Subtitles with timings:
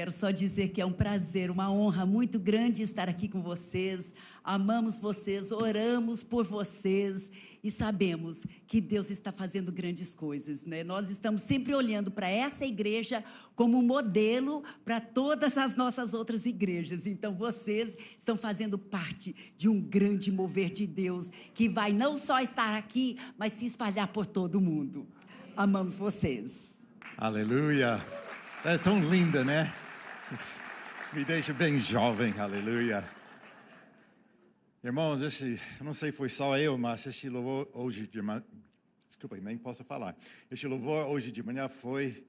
[0.00, 4.14] Quero só dizer que é um prazer, uma honra muito grande estar aqui com vocês.
[4.42, 7.30] Amamos vocês, oramos por vocês
[7.62, 10.82] e sabemos que Deus está fazendo grandes coisas, né?
[10.82, 13.22] Nós estamos sempre olhando para essa igreja
[13.54, 17.04] como modelo para todas as nossas outras igrejas.
[17.04, 22.40] Então vocês estão fazendo parte de um grande mover de Deus que vai não só
[22.40, 25.06] estar aqui, mas se espalhar por todo o mundo.
[25.54, 26.78] Amamos vocês.
[27.18, 28.02] Aleluia.
[28.64, 29.70] É tão linda, né?
[31.12, 33.04] Me deixa bem jovem, aleluia.
[34.82, 38.42] Irmãos, esse, eu não sei se foi só eu, mas esse louvor hoje de manhã,
[39.08, 40.16] desculpa, nem posso falar.
[40.50, 42.24] Esse louvor hoje de manhã foi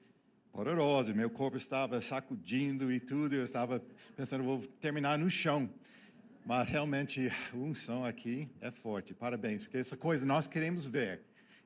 [0.51, 3.79] poderoso, meu corpo estava sacudindo e tudo, eu estava
[4.15, 5.69] pensando, vou terminar no chão.
[6.43, 11.21] Mas realmente, a unção aqui é forte, parabéns, porque essa coisa nós queremos ver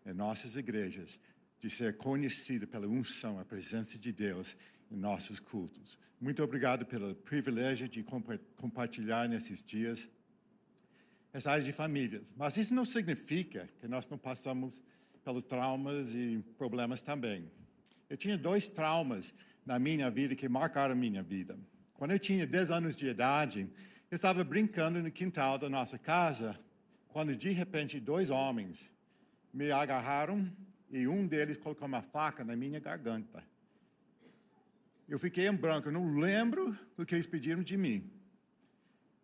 [0.05, 1.19] em nossas igrejas,
[1.59, 4.55] de ser conhecido pela unção, a presença de Deus
[4.95, 5.97] nossos cultos.
[6.19, 8.03] Muito obrigado pelo privilégio de
[8.55, 10.09] compartilhar nesses dias
[11.33, 12.33] essa área de famílias.
[12.37, 14.81] Mas isso não significa que nós não passamos
[15.23, 17.51] pelos traumas e problemas também.
[18.09, 19.33] Eu tinha dois traumas
[19.65, 21.57] na minha vida que marcaram a minha vida.
[21.93, 23.69] Quando eu tinha 10 anos de idade,
[24.09, 26.57] eu estava brincando no quintal da nossa casa,
[27.09, 28.89] quando de repente dois homens
[29.53, 30.49] me agarraram
[30.89, 33.43] e um deles colocou uma faca na minha garganta.
[35.07, 38.09] Eu fiquei em branco, eu não lembro o que eles pediram de mim.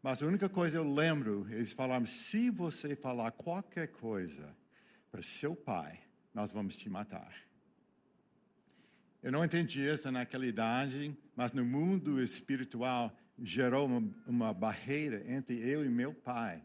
[0.02, 4.56] Mas a única coisa eu lembro, eles falaram: se você falar qualquer coisa
[5.12, 6.00] para seu pai,
[6.34, 7.34] nós vamos te matar.
[9.22, 15.58] Eu não entendi isso naquela idade, mas no mundo espiritual gerou uma, uma barreira entre
[15.60, 16.64] eu e meu pai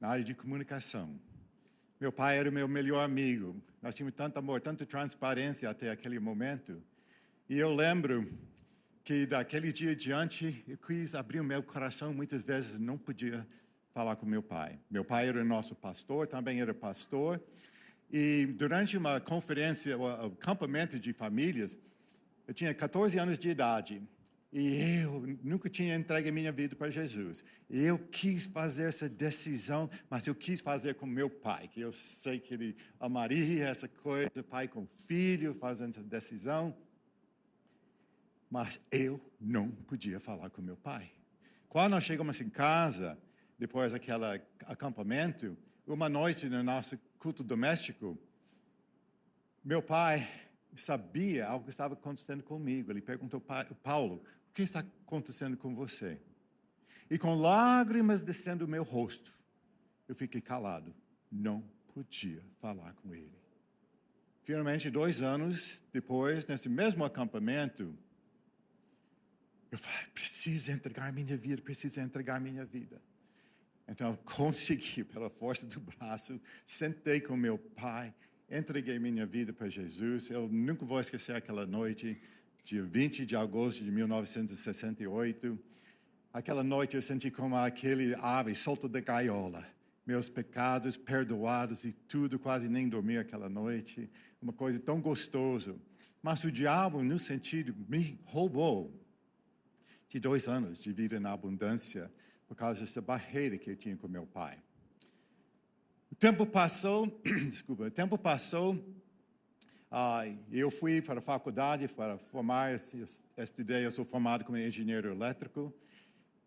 [0.00, 1.18] na área de comunicação.
[1.98, 3.60] Meu pai era o meu melhor amigo.
[3.82, 6.80] Nós tínhamos tanto amor, tanta transparência até aquele momento.
[7.48, 8.30] E eu lembro
[9.06, 13.46] que daquele dia diante eu quis abrir o meu coração, muitas vezes não podia
[13.94, 14.80] falar com meu pai.
[14.90, 17.40] Meu pai era nosso pastor, também era pastor,
[18.10, 21.78] e durante uma conferência, um acampamento de famílias,
[22.48, 24.02] eu tinha 14 anos de idade
[24.52, 27.44] e eu nunca tinha entregue minha vida para Jesus.
[27.70, 32.40] Eu quis fazer essa decisão, mas eu quis fazer com meu pai, que eu sei
[32.40, 36.76] que ele amaria essa coisa, pai com filho, fazendo essa decisão.
[38.50, 41.10] Mas eu não podia falar com meu pai.
[41.68, 43.18] Quando nós chegamos em casa,
[43.58, 48.18] depois daquele acampamento, uma noite no nosso culto doméstico,
[49.64, 50.26] meu pai
[50.74, 52.90] sabia algo que estava acontecendo comigo.
[52.90, 53.42] Ele perguntou,
[53.82, 56.20] Paulo, o que está acontecendo com você?
[57.10, 59.32] E com lágrimas descendo o meu rosto,
[60.08, 60.94] eu fiquei calado.
[61.30, 61.64] Não
[61.94, 63.36] podia falar com ele.
[64.42, 67.96] Finalmente, dois anos depois, nesse mesmo acampamento,
[69.70, 73.00] eu falei, preciso entregar minha vida, preciso entregar minha vida.
[73.88, 78.14] Então eu consegui, pela força do braço, sentei com meu pai,
[78.50, 80.30] entreguei minha vida para Jesus.
[80.30, 82.20] Eu nunca vou esquecer aquela noite,
[82.64, 85.58] dia 20 de agosto de 1968.
[86.32, 89.66] Aquela noite eu senti como aquele ave solto da gaiola.
[90.06, 94.08] Meus pecados perdoados e tudo, quase nem dormi aquela noite.
[94.40, 95.74] Uma coisa tão gostosa.
[96.22, 99.05] Mas o diabo, no sentido, me roubou
[100.08, 102.10] de dois anos de vida na abundância
[102.46, 104.58] por causa dessa barreira que eu tinha com meu pai.
[106.10, 108.82] O tempo passou, desculpa, o tempo passou,
[110.50, 112.74] eu fui para a faculdade para formar,
[113.36, 115.72] estudei, eu sou formado como engenheiro elétrico,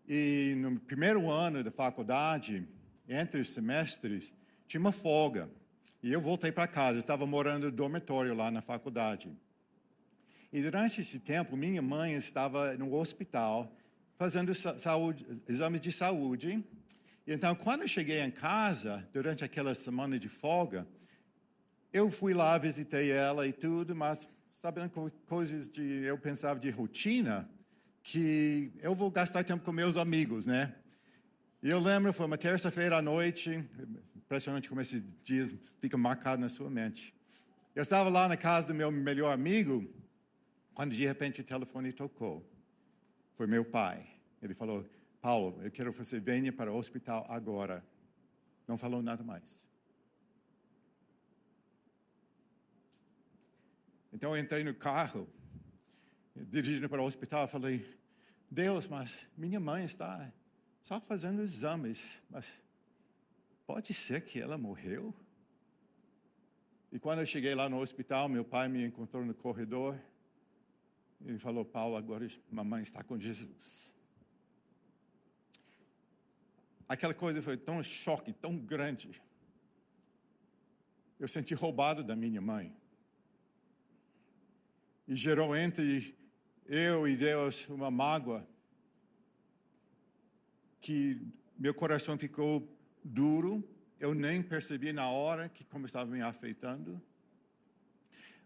[0.08, 2.68] e no primeiro ano da faculdade,
[3.08, 4.34] entre os semestres,
[4.68, 5.50] tinha uma folga,
[6.02, 9.32] e eu voltei para casa, estava morando no dormitório lá na faculdade.
[10.52, 13.72] E durante esse tempo, minha mãe estava no hospital
[14.18, 16.64] fazendo saúde, exames de saúde.
[17.26, 20.88] Então, quando eu cheguei em casa, durante aquela semana de folga,
[21.94, 27.50] eu fui lá, visitei ela e tudo, mas sabendo coisas de, eu pensava de rotina,
[28.02, 30.74] que eu vou gastar tempo com meus amigos, né?
[31.62, 33.64] E eu lembro, foi uma terça-feira à noite,
[34.16, 37.14] impressionante como esses dias ficam marcados na sua mente.
[37.76, 39.88] Eu estava lá na casa do meu melhor amigo,
[40.80, 42.42] quando de repente o telefone tocou,
[43.34, 44.08] foi meu pai.
[44.42, 44.90] Ele falou:
[45.20, 47.86] Paulo, eu quero que você venha para o hospital agora.
[48.66, 49.68] Não falou nada mais.
[54.14, 55.28] Então eu entrei no carro,
[56.34, 57.86] dirigindo para o hospital, falei:
[58.50, 60.32] Deus, mas minha mãe está
[60.82, 62.64] só fazendo exames, mas
[63.68, 65.14] pode ser que ela morreu?
[66.90, 70.00] E quando eu cheguei lá no hospital, meu pai me encontrou no corredor
[71.26, 73.92] Ele falou: Paulo, agora mamãe está com Jesus.
[76.88, 79.22] Aquela coisa foi tão choque, tão grande.
[81.20, 82.76] Eu senti roubado da minha mãe.
[85.08, 86.18] E gerou entre
[86.66, 88.48] eu e Deus uma mágoa
[90.80, 91.22] que
[91.58, 92.68] meu coração ficou
[93.04, 93.64] duro.
[94.00, 97.02] Eu nem percebi na hora que como estava me afetando.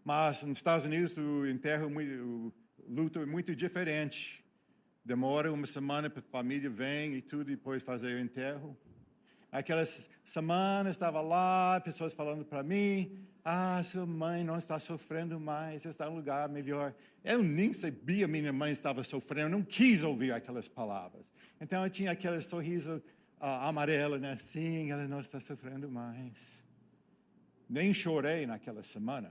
[0.04, 2.52] Mas nos Estados Unidos o enterro, o
[2.88, 4.44] luto é muito diferente.
[5.04, 8.76] Demora uma semana para a família vem e tudo, e depois fazer o enterro.
[9.52, 15.84] Aquelas semanas estava lá, pessoas falando para mim: Ah, sua mãe não está sofrendo mais,
[15.84, 16.94] está em um lugar melhor.
[17.22, 21.32] Eu nem sabia minha mãe estava sofrendo, não quis ouvir aquelas palavras.
[21.60, 22.96] Então eu tinha aquele sorriso
[23.40, 24.36] uh, amarelo, né?
[24.38, 26.64] Sim, ela não está sofrendo mais.
[27.68, 29.30] Nem chorei naquela semana.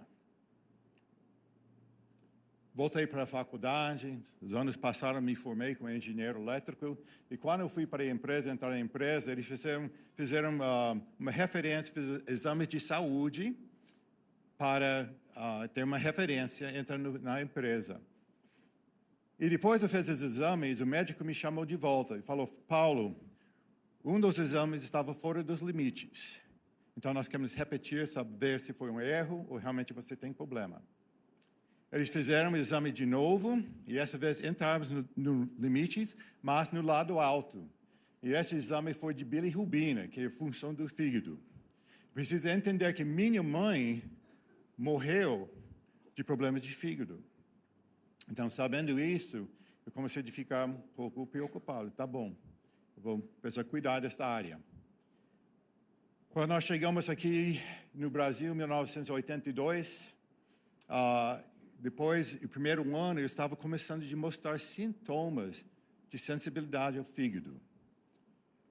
[2.75, 6.97] Voltei para a faculdade, os anos passaram, me formei como engenheiro elétrico,
[7.29, 11.29] e quando eu fui para a empresa, entrar na empresa, eles fizeram, fizeram uh, uma
[11.29, 13.55] referência, fizeram exames de saúde
[14.57, 18.01] para uh, ter uma referência entrando na empresa.
[19.39, 23.15] E depois eu fiz os exames, o médico me chamou de volta e falou, Paulo,
[24.03, 26.41] um dos exames estava fora dos limites.
[26.97, 30.81] Então nós queremos repetir, saber se foi um erro ou realmente você tem problema.
[31.93, 35.51] Eles fizeram o exame de novo e essa vez entramos no, no
[36.41, 37.69] mas no lado alto.
[38.23, 41.39] E esse exame foi de bilirrubina, que é a função do fígado.
[42.11, 44.03] Precisa entender que minha mãe
[44.75, 45.47] morreu
[46.15, 47.23] de problemas de fígado.
[48.27, 49.47] Então, sabendo isso,
[49.85, 51.91] eu comecei a ficar um pouco preocupado.
[51.91, 52.35] Tá bom,
[52.97, 54.59] vou precisar cuidar dessa área.
[56.31, 57.61] Quando nós chegamos aqui
[57.93, 60.15] no Brasil, em 1982,
[60.89, 61.52] uh,
[61.83, 65.65] depois, no primeiro ano, eu estava começando a mostrar sintomas
[66.07, 67.59] de sensibilidade ao fígado.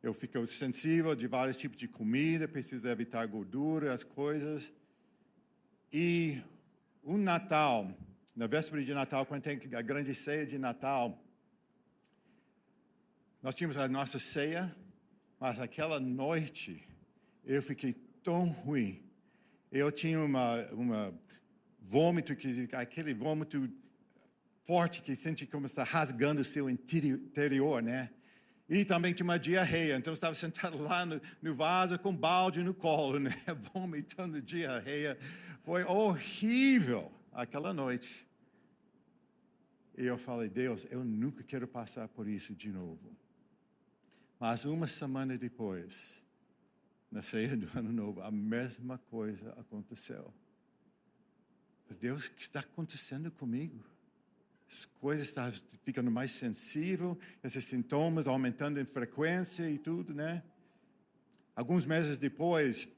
[0.02, 4.72] Eu fiquei sensível de vários tipos de comida, preciso evitar gordura, as coisas.
[5.92, 6.42] E
[7.04, 7.94] um Natal,
[8.34, 11.22] na véspera de Natal, quando tem a grande ceia de Natal,
[13.42, 14.74] nós tínhamos a nossa ceia,
[15.38, 16.82] mas aquela noite
[17.44, 17.92] eu fiquei
[18.22, 19.04] tão ruim.
[19.70, 21.14] Eu tinha uma, uma
[21.84, 23.68] vômito, que, aquele vômito
[24.64, 28.10] forte que sente como está rasgando o seu interior, né?
[28.68, 32.72] E também tinha uma diarreia, então estava sentado lá no, no vaso com balde no
[32.72, 33.34] colo, né?
[33.74, 35.18] Vomitando diarreia.
[35.62, 38.26] Foi horrível aquela noite.
[39.96, 43.14] E eu falei, Deus, eu nunca quero passar por isso de novo.
[44.40, 46.24] Mas uma semana depois,
[47.10, 50.32] na ceia do ano novo, a mesma coisa aconteceu.
[51.92, 53.84] Deus, o que está acontecendo comigo?
[54.70, 55.52] As coisas estão
[55.84, 60.42] ficando mais sensível, esses sintomas aumentando em frequência e tudo, né?
[61.54, 62.88] Alguns meses depois,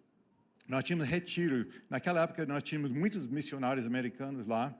[0.69, 1.69] nós tínhamos retiro.
[1.91, 4.73] Naquela época, nós tínhamos muitos missionários americanos lá.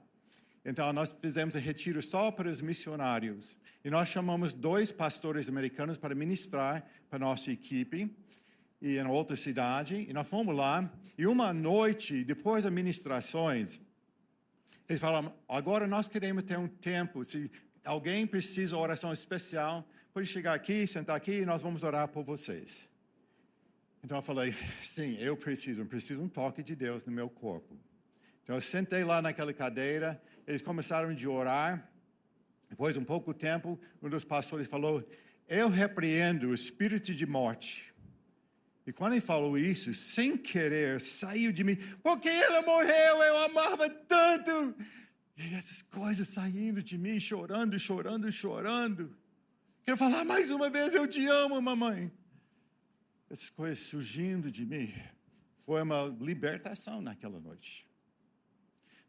[0.63, 3.57] Então, nós fizemos um retiro só para os missionários.
[3.83, 8.09] E nós chamamos dois pastores americanos para ministrar para a nossa equipe
[8.81, 10.07] e em outra cidade.
[10.09, 10.91] E nós fomos lá.
[11.17, 13.81] E uma noite, depois das ministrações,
[14.87, 17.51] eles falam, agora nós queremos ter um tempo, se
[17.83, 22.23] alguém precisa de oração especial, pode chegar aqui, sentar aqui e nós vamos orar por
[22.23, 22.91] vocês.
[24.03, 27.75] Então eu falei, sim, eu preciso, eu preciso um toque de Deus no meu corpo.
[28.43, 31.89] Então eu sentei lá naquela cadeira, eles começaram a orar.
[32.69, 35.03] Depois de um pouco tempo, um dos pastores falou:
[35.47, 37.94] Eu repreendo o espírito de morte
[38.87, 43.89] e quando ele falou isso, sem querer, saiu de mim, porque ela morreu, eu amava
[43.89, 44.75] tanto.
[45.35, 49.17] E essas coisas saindo de mim, chorando, chorando, chorando.
[49.81, 52.11] Quero falar mais uma vez, eu te amo, mamãe.
[53.27, 54.93] Essas coisas surgindo de mim.
[55.57, 57.87] Foi uma libertação naquela noite.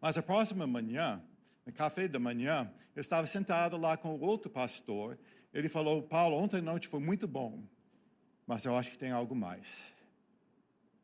[0.00, 1.22] Mas a próxima manhã,
[1.66, 5.18] no café da manhã, eu estava sentado lá com outro pastor.
[5.52, 7.62] Ele falou: Paulo, ontem à noite foi muito bom
[8.46, 9.94] mas eu acho que tem algo mais.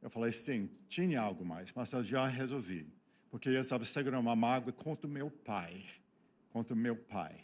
[0.01, 2.87] Eu falei, sim, tinha algo mais, mas eu já resolvi.
[3.31, 5.85] Porque eu estava segurando uma mágoa contra o meu pai.
[6.51, 7.35] Contra o meu pai.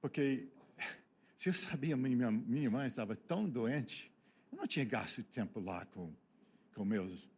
[0.00, 0.48] Porque
[1.36, 4.12] se eu sabia minha, minha mãe estava tão doente,
[4.50, 6.12] eu não tinha gasto tempo lá com,
[6.74, 7.28] com meus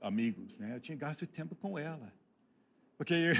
[0.00, 0.74] amigos, né?
[0.76, 2.12] Eu tinha gasto tempo com ela.
[2.96, 3.34] Porque eu,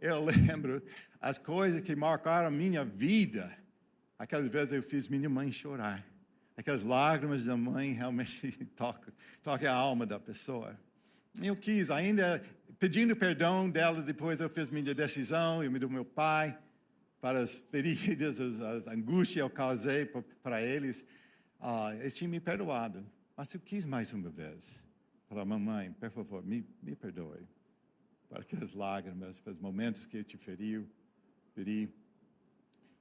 [0.00, 0.82] eu lembro
[1.20, 3.56] as coisas que marcaram a minha vida.
[4.18, 6.04] Aquelas vezes eu fiz minha mãe chorar.
[6.56, 10.78] Aquelas lágrimas da mãe realmente tocam, toca a alma da pessoa.
[11.42, 12.42] Eu quis, ainda
[12.78, 16.58] pedindo perdão dela, depois eu fiz minha decisão, eu me do meu pai.
[17.20, 20.06] para as feridas, as, as angústias que eu causei
[20.42, 21.04] para eles.
[21.60, 23.04] Ah, eles tinham me perdoado.
[23.36, 24.82] Mas eu quis mais uma vez.
[25.28, 27.46] Falar, mamãe, por favor, me, me perdoe.
[28.28, 30.88] Para aquelas lágrimas, para os momentos que eu te feriu,
[31.54, 31.92] feri.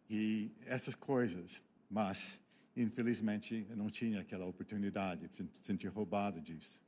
[0.10, 1.64] E essas coisas.
[1.90, 2.44] Mas,
[2.76, 6.82] infelizmente, eu não tinha aquela oportunidade, de sentir roubado disso.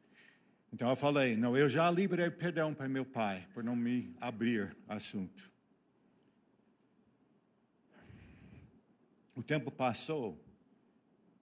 [0.72, 4.75] Então eu falei, não, eu já liberei perdão para meu pai por não me abrir
[4.88, 5.50] assunto.
[9.36, 10.44] O tempo passou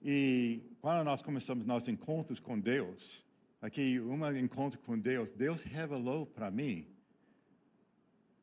[0.01, 3.25] e quando nós começamos nossos encontros com Deus,
[3.59, 6.87] aqui um encontro com Deus, Deus revelou para mim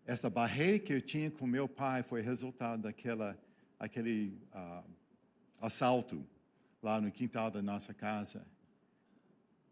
[0.04, 3.38] essa barreira que eu tinha com meu pai foi resultado daquela
[3.78, 4.85] aquele uh,
[5.62, 6.26] assalto
[6.83, 8.45] lá no quintal da nossa casa.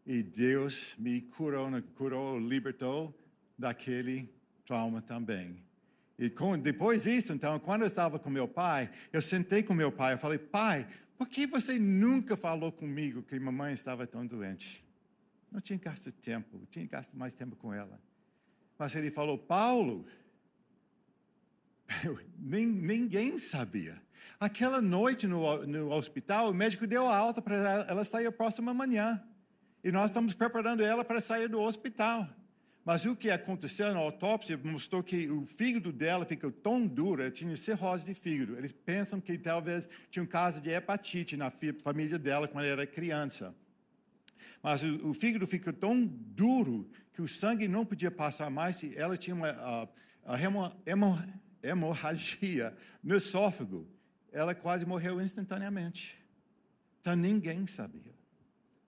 [0.06, 3.14] E Deus me curou, curou, libertou
[3.58, 4.32] daquele
[4.64, 5.62] trauma também.
[6.18, 9.90] E com, depois disso, então, quando eu estava com meu pai, eu sentei com meu
[9.90, 10.86] pai, eu falei, pai,
[11.18, 14.84] por que você nunca falou comigo que mamãe estava tão doente?
[15.50, 18.00] Não tinha gasto tempo, tinha gasto mais tempo com ela.
[18.78, 20.06] Mas ele falou, Paulo,
[22.38, 24.00] ninguém sabia.
[24.38, 27.56] Aquela noite no, no hospital, o médico deu a alta para
[27.88, 29.22] ela, sair a próxima manhã.
[29.82, 32.28] E nós estamos preparando ela para sair do hospital.
[32.84, 37.30] Mas o que aconteceu na autópsia mostrou que o fígado dela ficou tão duro, ela
[37.30, 38.56] tinha cirrose de fígado.
[38.56, 42.86] Eles pensam que talvez tinha um caso de hepatite na família dela quando ela era
[42.86, 43.54] criança.
[44.62, 48.96] Mas o, o fígado ficou tão duro que o sangue não podia passar mais e
[48.96, 49.88] ela tinha uma
[51.62, 53.86] hemorragia no esôfago.
[54.32, 56.18] Ela quase morreu instantaneamente.
[57.00, 58.14] Então ninguém sabia.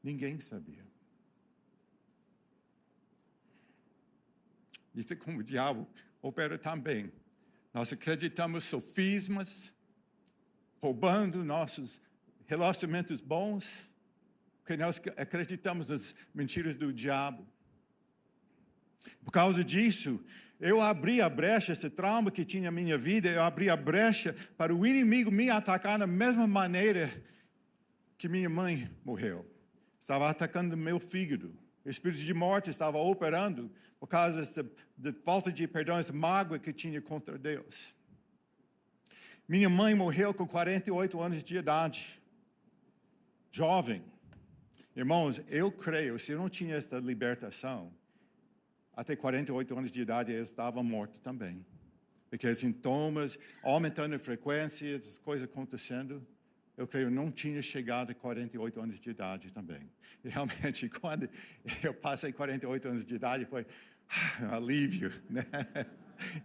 [0.02, 0.84] Ninguém sabia.
[4.94, 5.88] Isso é como o diabo
[6.20, 7.12] opera também.
[7.72, 9.72] Nós acreditamos sofismas,
[10.80, 12.00] roubando nossos
[12.46, 13.90] relacionamentos bons,
[14.58, 17.46] porque nós acreditamos nas mentiras do diabo.
[19.25, 20.22] Por causa disso,
[20.62, 24.35] eu abri a brecha, esse trauma que tinha na minha vida, eu abri a brecha
[24.57, 27.11] para o inimigo me atacar da mesma maneira
[28.16, 29.52] que minha mãe morreu
[30.02, 31.57] estava atacando meu fígado.
[31.85, 36.59] O espírito de morte estava operando por causa dessa, da falta de perdão, essa mágoa
[36.59, 37.95] que tinha contra Deus.
[39.49, 42.21] Minha mãe morreu com 48 anos de idade,
[43.50, 44.02] jovem.
[44.95, 47.92] Irmãos, eu creio, se eu não tinha esta libertação,
[48.94, 51.64] até 48 anos de idade eu estava morto também.
[52.30, 56.26] Porque sintomas aumentando a frequência, as coisas acontecendo
[56.76, 59.90] eu creio, não tinha chegado a 48 anos de idade também.
[60.25, 61.28] E realmente, quando
[61.82, 63.66] eu passei 48 anos de idade, foi
[64.40, 65.44] um alívio, né?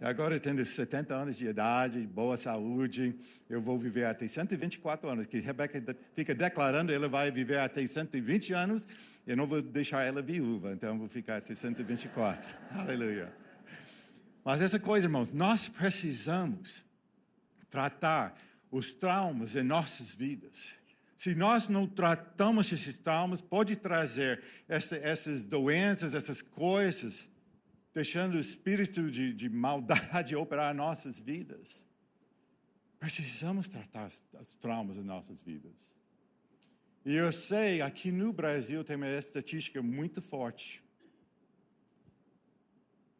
[0.00, 3.16] Agora, tendo 70 anos de idade, boa saúde,
[3.48, 5.82] eu vou viver até 124 anos, que Rebeca
[6.14, 8.86] fica declarando ela vai viver até 120 anos,
[9.28, 12.56] eu não vou deixar ela viúva, então vou ficar até 124.
[12.72, 13.30] Aleluia.
[14.42, 16.86] Mas essa coisa, irmãos, nós precisamos
[17.68, 18.34] tratar
[18.70, 20.74] os traumas em nossas vidas.
[21.14, 27.30] Se nós não tratamos esses traumas, pode trazer essa, essas doenças, essas coisas,
[27.92, 31.84] deixando o espírito de, de maldade operar nossas vidas.
[32.98, 34.08] Precisamos tratar
[34.40, 35.92] os traumas em nossas vidas.
[37.08, 40.84] E eu sei, aqui no Brasil tem uma estatística muito forte,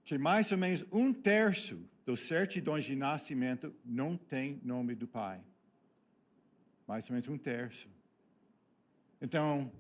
[0.04, 5.40] que mais ou menos um terço dos certidões de nascimento não tem nome do pai.
[6.86, 7.88] Mais ou menos um terço.
[9.22, 9.72] Então,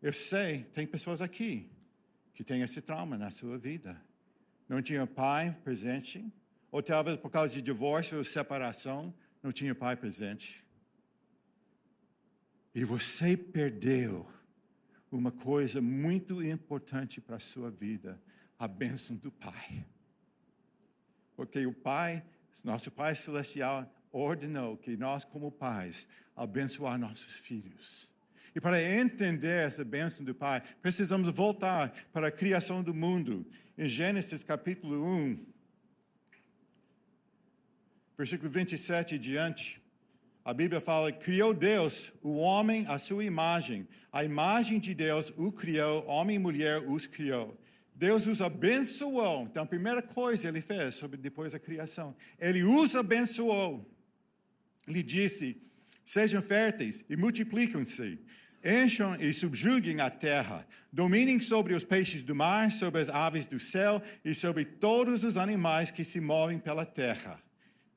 [0.00, 1.70] eu sei, tem pessoas aqui
[2.32, 4.00] que têm esse trauma na sua vida.
[4.66, 6.24] Não tinha pai presente,
[6.70, 9.12] ou talvez por causa de divórcio ou separação,
[9.42, 10.64] não tinha pai presente.
[12.74, 14.26] E você perdeu
[15.10, 18.20] uma coisa muito importante para a sua vida,
[18.58, 19.84] a bênção do pai.
[21.34, 22.22] Porque o Pai,
[22.62, 28.12] nosso Pai Celestial, ordenou que nós, como pais, abençoar nossos filhos.
[28.54, 33.46] E para entender essa bênção do Pai, precisamos voltar para a criação do mundo.
[33.78, 35.46] Em Gênesis capítulo 1,
[38.18, 39.79] versículo 27 e diante,
[40.50, 45.52] a Bíblia fala: Criou Deus o homem à sua imagem, a imagem de Deus o
[45.52, 47.56] criou, homem e mulher os criou.
[47.94, 49.44] Deus os abençoou.
[49.44, 53.88] Então, a primeira coisa ele fez depois da criação, ele os abençoou.
[54.88, 55.56] Ele disse:
[56.04, 58.18] Sejam férteis e multipliquem-se,
[58.64, 63.60] encham e subjuguem a terra, dominem sobre os peixes do mar, sobre as aves do
[63.60, 67.40] céu e sobre todos os animais que se movem pela terra.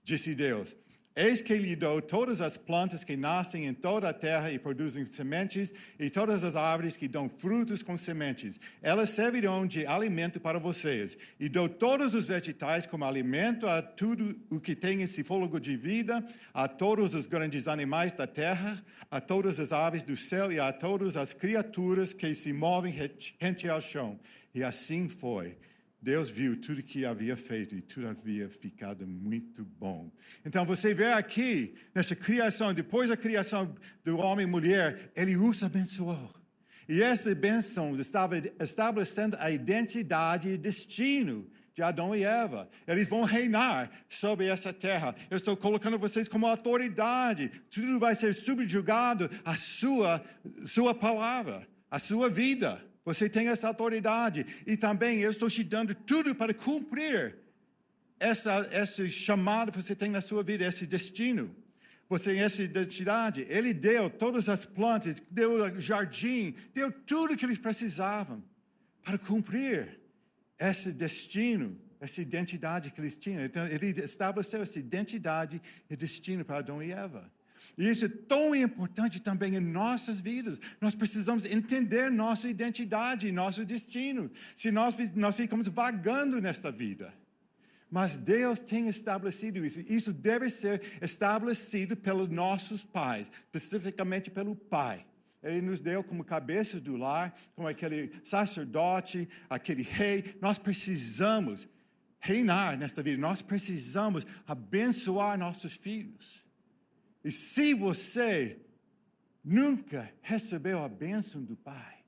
[0.03, 0.75] Disse Deus:
[1.15, 5.05] Eis que lhe dou todas as plantas que nascem em toda a terra e produzem
[5.05, 8.59] sementes, e todas as árvores que dão frutos com sementes.
[8.81, 11.15] Elas servirão de alimento para vocês.
[11.39, 15.77] E dou todos os vegetais como alimento a tudo o que tem esse fôlego de
[15.77, 20.59] vida, a todos os grandes animais da terra, a todas as aves do céu e
[20.59, 22.91] a todas as criaturas que se movem
[23.39, 24.19] rente ao chão.
[24.55, 25.55] E assim foi.
[26.03, 30.11] Deus viu tudo que havia feito e tudo havia ficado muito bom.
[30.45, 35.63] Então você vê aqui, nessa criação, depois da criação do homem e mulher, ele os
[35.63, 36.29] abençoou.
[36.89, 42.69] E essa bênção estava estabelecendo a identidade e destino de Adão e Eva.
[42.85, 45.15] Eles vão reinar sobre essa terra.
[45.31, 47.49] Eu estou colocando vocês como autoridade.
[47.69, 50.21] Tudo vai ser subjugado à sua,
[50.65, 52.92] sua palavra, à sua vida.
[53.05, 54.45] Você tem essa autoridade.
[54.65, 57.35] E também eu estou te dando tudo para cumprir
[58.19, 61.53] essa, esse chamado que você tem na sua vida, esse destino.
[62.07, 63.45] Você tem essa identidade.
[63.49, 68.43] Ele deu todas as plantas, deu o jardim, deu tudo que eles precisavam
[69.03, 69.99] para cumprir
[70.59, 73.43] esse destino, essa identidade que eles tinham.
[73.43, 77.29] Então, ele estabeleceu essa identidade e destino para Adão e Eva.
[77.77, 80.59] E isso é tão importante também em nossas vidas.
[80.79, 84.29] Nós precisamos entender nossa identidade, nosso destino.
[84.55, 87.13] Se nós, nós ficamos vagando nesta vida.
[87.89, 89.79] Mas Deus tem estabelecido isso.
[89.81, 95.05] Isso deve ser estabelecido pelos nossos pais, especificamente pelo pai.
[95.43, 100.35] Ele nos deu como cabeça do lar, como aquele sacerdote, aquele rei.
[100.41, 101.67] Nós precisamos
[102.19, 103.21] reinar nesta vida.
[103.21, 106.43] Nós precisamos abençoar nossos filhos.
[107.23, 108.59] E se você
[109.43, 112.03] nunca recebeu a bênção do Pai,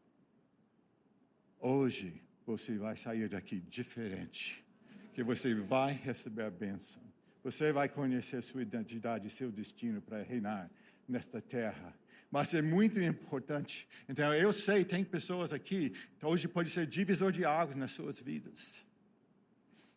[1.60, 4.64] hoje você vai sair daqui diferente.
[5.14, 7.02] Que você vai receber a bênção.
[7.44, 10.70] Você vai conhecer sua identidade, seu destino para reinar
[11.08, 11.98] nesta terra.
[12.30, 13.88] Mas é muito importante.
[14.10, 18.85] Então, eu sei, tem pessoas aqui, hoje pode ser divisor de águas nas suas vidas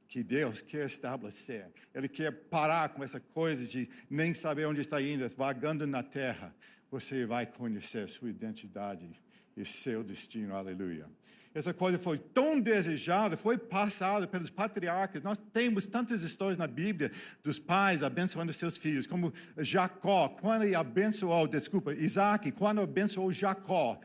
[0.09, 1.67] que Deus quer estabelecer.
[1.95, 6.55] Ele quer parar com essa coisa de nem saber onde está indo, vagando na terra.
[6.91, 9.11] Você vai conhecer sua identidade
[9.55, 10.57] e seu destino.
[10.57, 11.07] Aleluia.
[11.55, 15.23] Essa coisa foi tão desejada, foi passada pelos patriarcas.
[15.23, 17.11] Nós temos tantas histórias na Bíblia
[17.43, 23.99] dos pais abençoando seus filhos, como Jacó, quando ele abençoou, desculpa, Isaac, quando abençoou Jacó.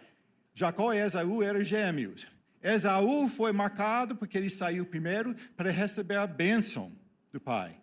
[0.53, 2.32] Jacó e Esaú eram gêmeos.
[2.63, 6.91] Esaú foi marcado porque ele saiu primeiro para receber a bênção
[7.31, 7.77] do pai.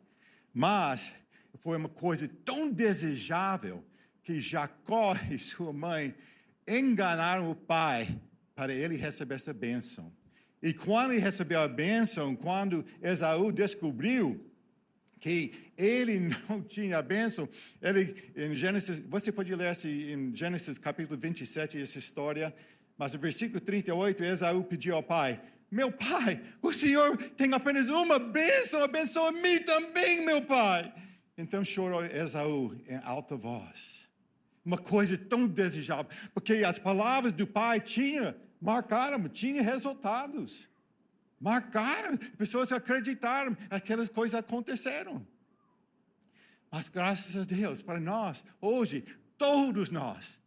[0.52, 1.12] Mas
[1.58, 3.84] foi uma coisa tão desejável
[4.22, 6.14] que Jacó e sua mãe
[6.66, 8.18] enganaram o pai
[8.54, 10.12] para ele receber essa bênção.
[10.62, 14.46] E quando ele recebeu a bênção, quando Esaú descobriu
[15.18, 17.48] que ele não tinha a bênção,
[17.80, 22.54] ele em Gênesis, você pode ler em Gênesis capítulo 27 essa história,
[23.00, 28.18] mas no versículo 38, Esaú pediu ao pai: Meu pai, o Senhor tem apenas uma
[28.18, 30.92] bênção, abençoa-me também, meu pai.
[31.38, 34.06] Então chorou Esaú em alta voz.
[34.62, 40.68] Uma coisa tão desejável, porque as palavras do pai tinham, marcaram, tinham resultados.
[41.40, 45.26] Marcaram, pessoas acreditaram, aquelas coisas aconteceram.
[46.70, 49.06] Mas graças a Deus, para nós, hoje,
[49.38, 50.38] todos nós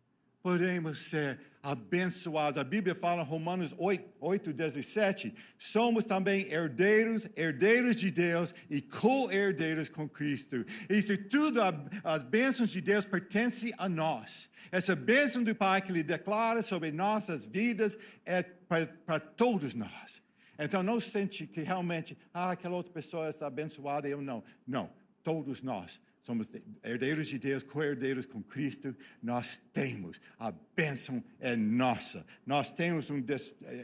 [0.44, 2.58] podemos ser abençoados.
[2.58, 8.82] A Bíblia fala em Romanos 8, 8 17, somos também herdeiros, herdeiros de Deus e
[8.82, 10.66] co-herdeiros com Cristo.
[10.90, 11.62] Isso tudo,
[12.04, 14.50] as bênçãos de Deus pertencem a nós.
[14.70, 20.22] Essa bênção do Pai que Ele declara sobre nossas vidas é para todos nós.
[20.60, 24.44] Então não sente que realmente, ah, aquela outra pessoa está abençoada, eu não.
[24.68, 24.92] Não,
[25.24, 26.50] todos nós somos
[26.82, 32.26] herdeiros de Deus, co-herdeiros com Cristo, nós temos, a bênção é nossa.
[32.46, 33.22] Nós temos uma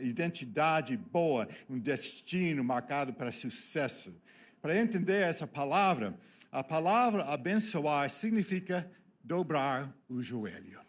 [0.02, 4.16] identidade boa, um destino marcado para sucesso.
[4.62, 6.18] Para entender essa palavra,
[6.50, 8.90] a palavra abençoar significa
[9.22, 10.80] dobrar o joelho.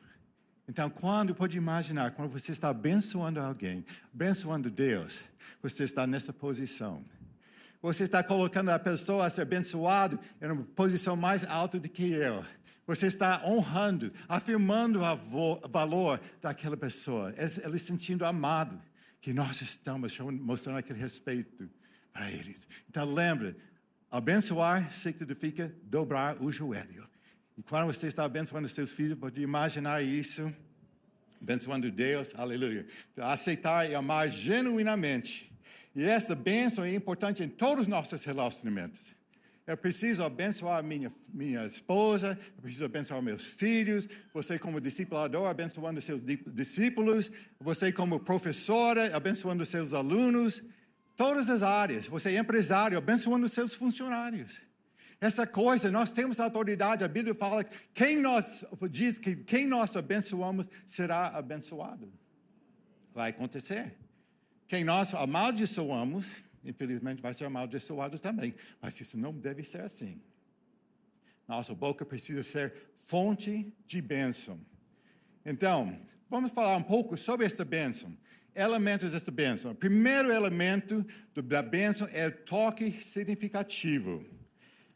[0.69, 3.85] Então, quando, pode imaginar, quando você está abençoando alguém,
[4.15, 5.25] abençoando Deus,
[5.61, 7.05] você está nessa posição.
[7.83, 12.13] Você está colocando a pessoa a ser abençoado em uma posição mais alta do que
[12.13, 12.45] eu.
[12.87, 17.33] Você está honrando, afirmando o valor daquela pessoa.
[17.65, 18.81] Ele sentindo amado,
[19.21, 21.71] que nós estamos mostrando aquele respeito
[22.13, 22.67] para eles.
[22.89, 23.57] Então lembre,
[24.11, 27.09] abençoar significa dobrar o joelho.
[27.57, 30.53] E quando você está abençoando seus filhos, pode imaginar isso,
[31.41, 32.87] abençoando Deus, aleluia.
[33.13, 35.50] Então, aceitar e amar genuinamente
[35.95, 39.15] e essa bênção é importante em todos os nossos relacionamentos.
[39.67, 46.01] Eu preciso abençoar minha, minha esposa, eu preciso abençoar meus filhos, você como discipulador abençoando
[46.01, 50.63] seus discípulos, você como professora abençoando seus alunos,
[51.17, 54.59] todas as áreas, você é empresário abençoando seus funcionários.
[55.21, 59.95] Essa coisa, nós temos autoridade, a Bíblia fala que quem nós, diz que quem nós
[59.95, 62.11] abençoamos será abençoado.
[63.15, 63.95] Vai acontecer.
[64.71, 68.55] Quem nós amaldiçoamos, infelizmente vai ser amaldiçoado também.
[68.81, 70.23] Mas isso não deve ser assim.
[71.49, 74.61] Nossa boca precisa ser fonte de bênção.
[75.45, 78.17] Então, vamos falar um pouco sobre essa bênção.
[78.55, 79.73] Elementos dessa bênção.
[79.73, 81.05] O primeiro elemento
[81.35, 84.25] da bênção é o toque significativo.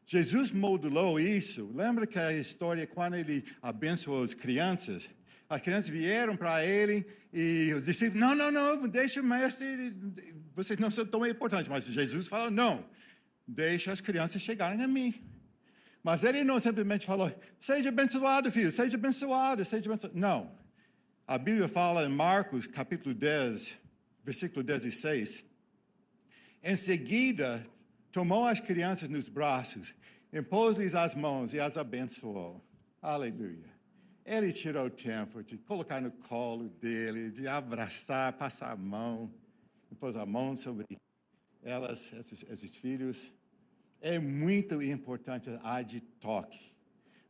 [0.07, 1.69] Jesus modulou isso.
[1.75, 5.11] Lembra que a história quando ele abençoou as crianças?
[5.49, 9.95] As crianças vieram para ele e os discípulos, não, não, não, deixa o mestre,
[10.55, 11.69] vocês não são tão importantes.
[11.69, 12.85] Mas Jesus falou, não,
[13.47, 15.15] deixa as crianças chegarem a mim.
[16.03, 20.19] Mas ele não simplesmente falou, seja abençoado, filho, seja abençoado, seja abençoado.
[20.19, 20.53] Não.
[21.27, 23.81] A Bíblia fala em Marcos, capítulo 10,
[24.23, 25.45] versículo 16.
[26.63, 27.67] Em seguida,
[28.13, 29.95] tomou as crianças nos braços,
[30.33, 32.63] impôs-lhes as mãos e as abençoou.
[33.03, 33.74] Aleluia.
[34.25, 39.31] Ele tirou o tempo de colocar no colo dele, de abraçar, passar a mão,
[39.99, 40.87] pôs a mão sobre
[41.63, 43.33] elas, esses, esses filhos.
[44.01, 46.75] É muito importante a de toque.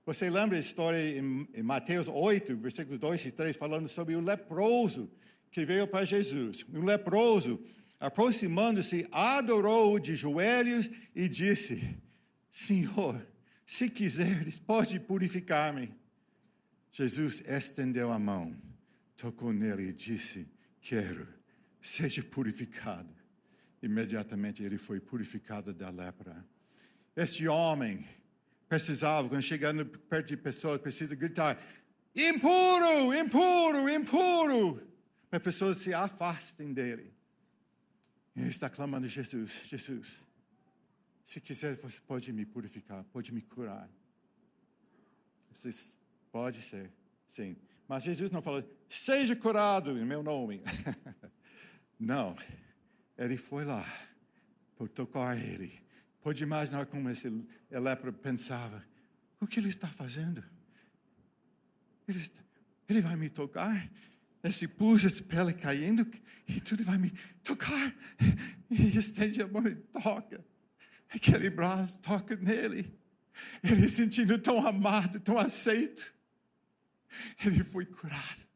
[0.07, 4.20] Você lembra a história em, em Mateus 8, versículos 2 e 3, falando sobre o
[4.20, 5.11] leproso
[5.50, 6.64] que veio para Jesus.
[6.72, 7.61] O leproso,
[7.98, 11.96] aproximando-se, adorou-o de joelhos e disse:
[12.48, 13.26] Senhor,
[13.64, 16.03] se quiseres, pode purificar-me.
[16.94, 18.57] Jesus estendeu a mão,
[19.16, 20.46] tocou nele e disse:
[20.80, 21.26] Quero,
[21.80, 23.12] seja purificado.
[23.83, 26.46] Imediatamente ele foi purificado da lepra.
[27.16, 28.07] Este homem
[28.68, 31.61] precisava, quando chegando perto de pessoas, precisa gritar:
[32.14, 34.88] impuro, impuro, impuro,
[35.28, 37.12] para pessoas se afastem dele.
[38.37, 40.24] Ele está clamando: Jesus, Jesus,
[41.24, 43.90] se quiser, você pode me purificar, pode me curar.
[45.52, 45.98] Vocês
[46.34, 46.90] Pode ser,
[47.28, 47.56] sim.
[47.86, 50.60] Mas Jesus não falou, seja curado em meu nome.
[51.96, 52.36] não.
[53.16, 53.86] Ele foi lá
[54.74, 55.80] por tocar ele.
[56.20, 57.30] Pode imaginar como esse
[57.70, 58.84] lepra pensava:
[59.38, 60.42] o que ele está fazendo?
[62.08, 62.42] Ele, está,
[62.88, 63.88] ele vai me tocar?
[64.42, 66.04] Esse pus, essa pele caindo,
[66.48, 67.12] e tudo vai me
[67.44, 67.94] tocar.
[68.68, 70.44] E estende a mão e toca.
[71.10, 72.92] Aquele braço toca nele.
[73.62, 76.12] Ele sentindo tão amado, tão aceito
[77.44, 78.48] ele foi curado.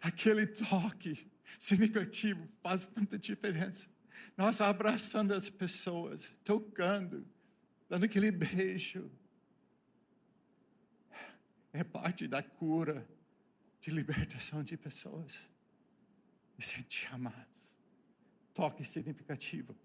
[0.00, 3.88] Aquele toque significativo faz tanta diferença.
[4.36, 7.26] Nós abraçando as pessoas, tocando,
[7.88, 9.10] dando aquele beijo.
[11.72, 13.08] É parte da cura,
[13.80, 15.50] de libertação de pessoas.
[16.58, 17.44] E sentir amados.
[18.52, 19.76] Toque significativo.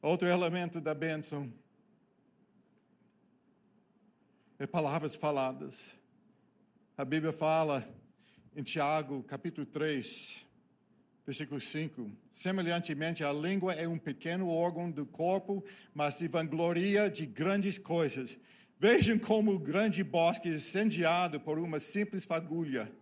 [0.00, 1.52] Outro elemento da bênção
[4.58, 5.96] é palavras faladas.
[6.94, 7.88] A Bíblia fala
[8.54, 10.44] em Tiago, capítulo 3,
[11.24, 17.24] versículo 5: Semelhantemente, a língua é um pequeno órgão do corpo, mas se vangloria de
[17.24, 18.38] grandes coisas.
[18.78, 22.92] Vejam como o grande bosque é incendiado por uma simples fagulha.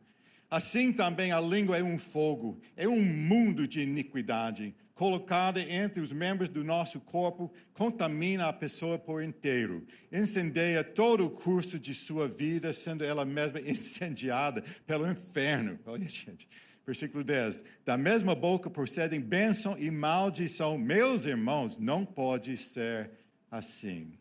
[0.48, 6.12] Assim também a língua é um fogo, é um mundo de iniquidade colocada entre os
[6.12, 12.28] membros do nosso corpo, contamina a pessoa por inteiro, incendeia todo o curso de sua
[12.28, 15.80] vida, sendo ela mesma incendiada pelo inferno.
[15.86, 16.46] Olha, gente.
[16.84, 20.76] Versículo 10: Da mesma boca procedem bênção e maldição.
[20.76, 23.10] Meus irmãos, não pode ser
[23.50, 24.12] assim.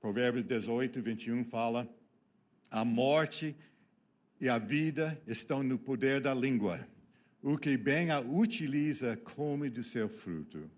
[0.00, 1.86] Provérbios 18, 21 fala:
[2.70, 3.54] A morte
[4.40, 6.88] e a vida estão no poder da língua
[7.46, 10.68] o que bem a utiliza come do seu fruto.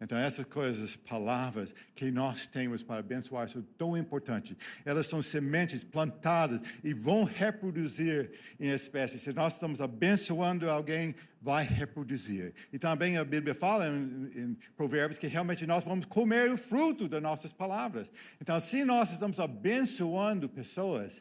[0.00, 4.56] Então, essas coisas, palavras que nós temos para abençoar são tão importantes.
[4.84, 9.22] Elas são sementes plantadas e vão reproduzir em espécies.
[9.22, 12.54] Se nós estamos abençoando alguém, vai reproduzir.
[12.72, 17.08] E também a Bíblia fala em, em Provérbios que realmente nós vamos comer o fruto
[17.08, 18.12] das nossas palavras.
[18.40, 21.20] Então, se nós estamos abençoando pessoas,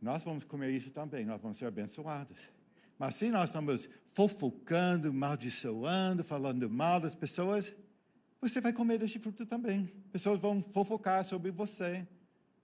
[0.00, 2.55] nós vamos comer isso também, nós vamos ser abençoados.
[2.98, 7.74] Mas se nós estamos fofocando, maldiçoando, falando mal das pessoas,
[8.40, 9.86] você vai comer deste fruto também.
[10.12, 12.06] Pessoas vão fofocar sobre você,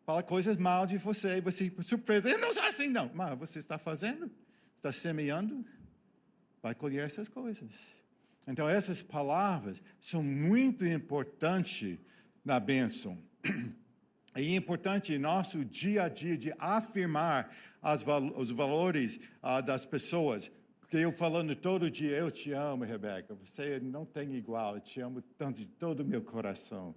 [0.04, 3.10] falar coisas mal de você, e você surpresa, eu não sou assim não.
[3.14, 4.30] Mas você está fazendo,
[4.74, 5.64] está semeando,
[6.62, 7.70] vai colher essas coisas.
[8.48, 11.98] Então essas palavras são muito importantes
[12.44, 13.18] na bênção.
[14.34, 18.04] É importante nosso dia a dia de afirmar as,
[18.36, 20.50] os valores uh, das pessoas.
[20.80, 25.00] Porque eu falando todo dia, eu te amo, Rebeca, você não tem igual, eu te
[25.00, 26.94] amo tanto de todo o meu coração.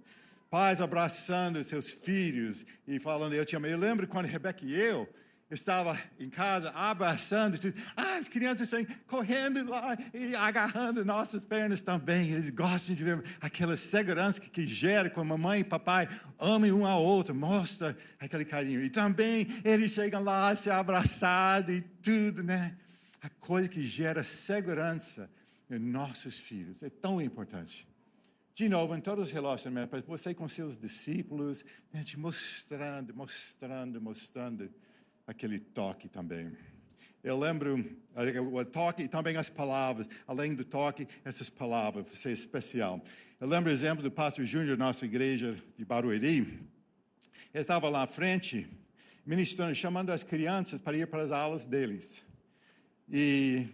[0.50, 3.66] Pais abraçando seus filhos e falando, eu te amo.
[3.66, 5.08] Eu lembro quando Rebeca e eu,
[5.50, 7.56] estava em casa abraçando.
[7.96, 12.30] Ah, as crianças estão correndo lá e agarrando nossas pernas também.
[12.30, 16.86] Eles gostam de ver aquela segurança que, que gera quando mamãe e papai amam um
[16.86, 18.82] ao outro, mostra aquele carinho.
[18.82, 22.76] E também eles chegam lá se abraçando e tudo, né?
[23.22, 25.30] A coisa que gera segurança
[25.70, 27.86] em nossos filhos é tão importante.
[28.54, 34.70] De novo, em todos os relacionamentos, você com seus discípulos, né, te mostrando, mostrando, mostrando
[35.26, 36.52] aquele toque também.
[37.22, 37.74] Eu lembro
[38.52, 43.02] o toque e também as palavras, além do toque, essas palavras, você é especial.
[43.40, 46.38] Eu lembro o exemplo do pastor Júnior da nossa igreja de Barueri.
[46.38, 46.68] Ele
[47.52, 48.68] estava lá à frente,
[49.24, 52.24] ministrando, chamando as crianças para ir para as aulas deles.
[53.08, 53.66] E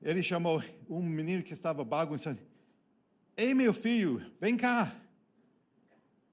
[0.00, 2.40] ele chamou um menino que estava bagunçando.
[3.36, 4.96] Ei, meu filho, vem cá.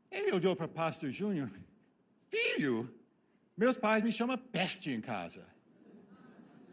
[0.09, 1.51] Ele olhou para o pastor Júnior.
[2.29, 2.89] Filho,
[3.55, 5.45] meus pais me chamam peste em casa.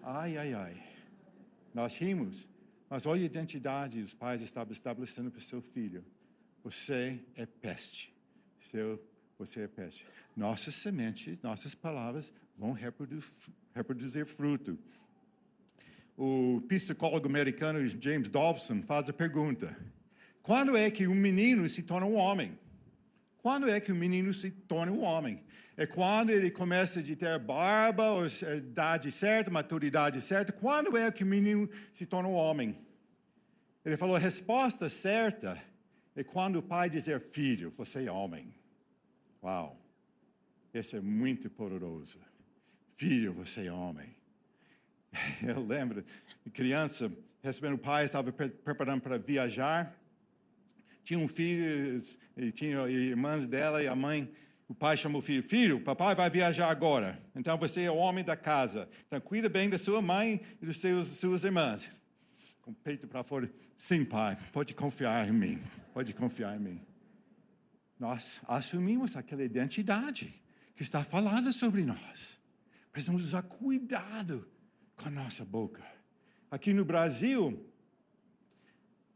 [0.03, 0.83] Ai, ai, ai.
[1.75, 2.49] Nós rimos,
[2.89, 6.05] mas olha a identidade os pais estavam estabelecendo para o seu filho.
[6.65, 8.15] Você é peste.
[8.71, 9.03] Seu,
[9.39, 10.07] você é peste.
[10.37, 14.79] Nossas sementes, nossas palavras vão reproduzir, fruto.
[16.17, 19.77] O psicólogo americano James Dobson faz a pergunta:
[20.43, 22.59] quando é que um menino se torna um homem?
[23.39, 25.43] Quando é que o menino se torna um homem?
[25.81, 30.53] É quando ele começa a ter barba, ou idade certa, maturidade certa.
[30.53, 32.79] Quando é que o menino se torna um homem?
[33.83, 35.59] Ele falou: a resposta certa
[36.15, 38.55] é quando o pai dizer, filho, você é homem.
[39.43, 39.81] Uau,
[40.75, 42.19] esse é muito poderoso.
[42.95, 44.15] Filho, você é homem.
[45.43, 46.05] Eu lembro,
[46.53, 47.11] criança,
[47.43, 49.99] recebendo o pai, estava preparando para viajar
[51.03, 51.99] tinha um filho,
[52.55, 54.31] tinha irmãs dela e a mãe.
[54.71, 57.21] O pai chamou o filho: Filho, papai vai viajar agora.
[57.35, 58.89] Então você é o homem da casa.
[59.05, 61.91] Então cuida bem da sua mãe e dos seus suas irmãs.
[62.63, 65.61] Com o peito para fora: Sim, pai, pode confiar em mim.
[65.93, 66.81] Pode confiar em mim.
[67.99, 70.41] Nós assumimos aquela identidade
[70.77, 72.41] que está falada sobre nós.
[72.93, 74.49] Precisamos usar cuidado
[74.95, 75.83] com a nossa boca.
[76.49, 77.69] Aqui no Brasil,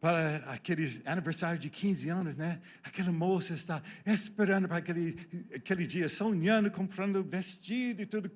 [0.04, 2.60] para aqueles aniversários de 15 anos, né?
[2.82, 5.16] Aquela moça está esperando para aquele,
[5.56, 8.30] aquele dia, sonhando, comprando vestido e tudo,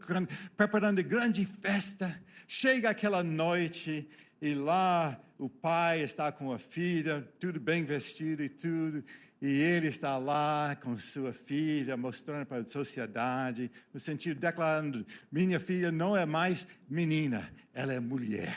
[0.57, 2.19] preparando grande festa.
[2.47, 4.09] Chega aquela noite
[4.41, 9.05] e lá o pai está com a filha, tudo bem vestido e tudo,
[9.39, 15.61] e ele está lá com sua filha, mostrando para a sociedade, no sentido, declarando: minha
[15.61, 18.57] filha não é mais menina, ela é mulher,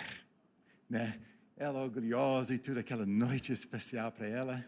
[0.90, 1.20] né?
[1.62, 4.66] Ela orgulhosa e tudo, aquela noite especial para ela,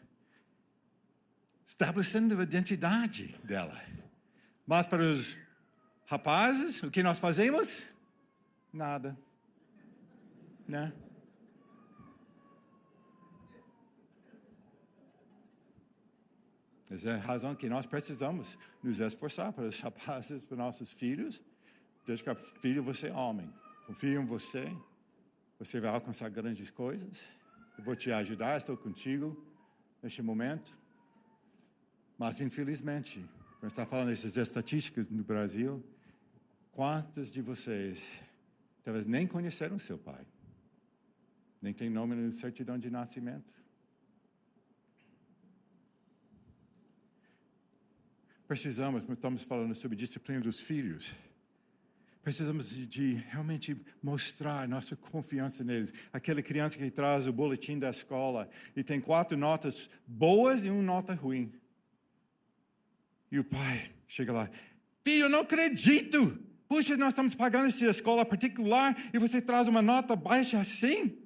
[1.66, 3.82] estabelecendo a identidade dela.
[4.68, 5.36] Mas para os
[6.06, 7.90] rapazes, o que nós fazemos?
[8.72, 9.18] Nada.
[10.68, 10.94] Né?
[16.92, 21.42] Essa é a razão que nós precisamos nos esforçar para os rapazes, para nossos filhos.
[22.06, 23.52] Desde que filho, você é homem.
[23.88, 24.72] Confio em você.
[25.64, 27.38] Você vai alcançar grandes coisas.
[27.78, 29.42] Eu vou te ajudar, estou contigo
[30.02, 30.78] neste momento.
[32.18, 33.26] Mas, infelizmente,
[33.60, 35.82] quando está falando dessas estatísticas no Brasil,
[36.74, 38.22] quantos de vocês
[38.84, 40.28] talvez nem conheceram seu pai?
[41.62, 43.54] Nem tem nome na certidão de nascimento?
[48.46, 51.16] Precisamos, estamos falando sobre disciplina dos filhos,
[52.24, 55.94] Precisamos de, realmente mostrar nossa confiança neles.
[56.12, 60.82] Aquela criança que traz o boletim da escola e tem quatro notas boas e uma
[60.82, 61.52] nota ruim.
[63.30, 64.50] E o pai chega lá:
[65.04, 66.40] Filho, eu não acredito!
[66.70, 71.22] Puxa, nós estamos pagando essa escola particular e você traz uma nota baixa assim?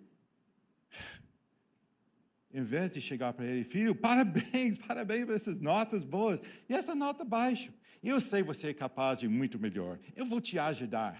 [2.51, 6.95] Em vez de chegar para ele, filho, parabéns, parabéns por essas notas boas e essa
[6.95, 7.71] nota baixa.
[8.03, 9.99] Eu sei você é capaz de muito melhor.
[10.15, 11.13] Eu vou te ajudar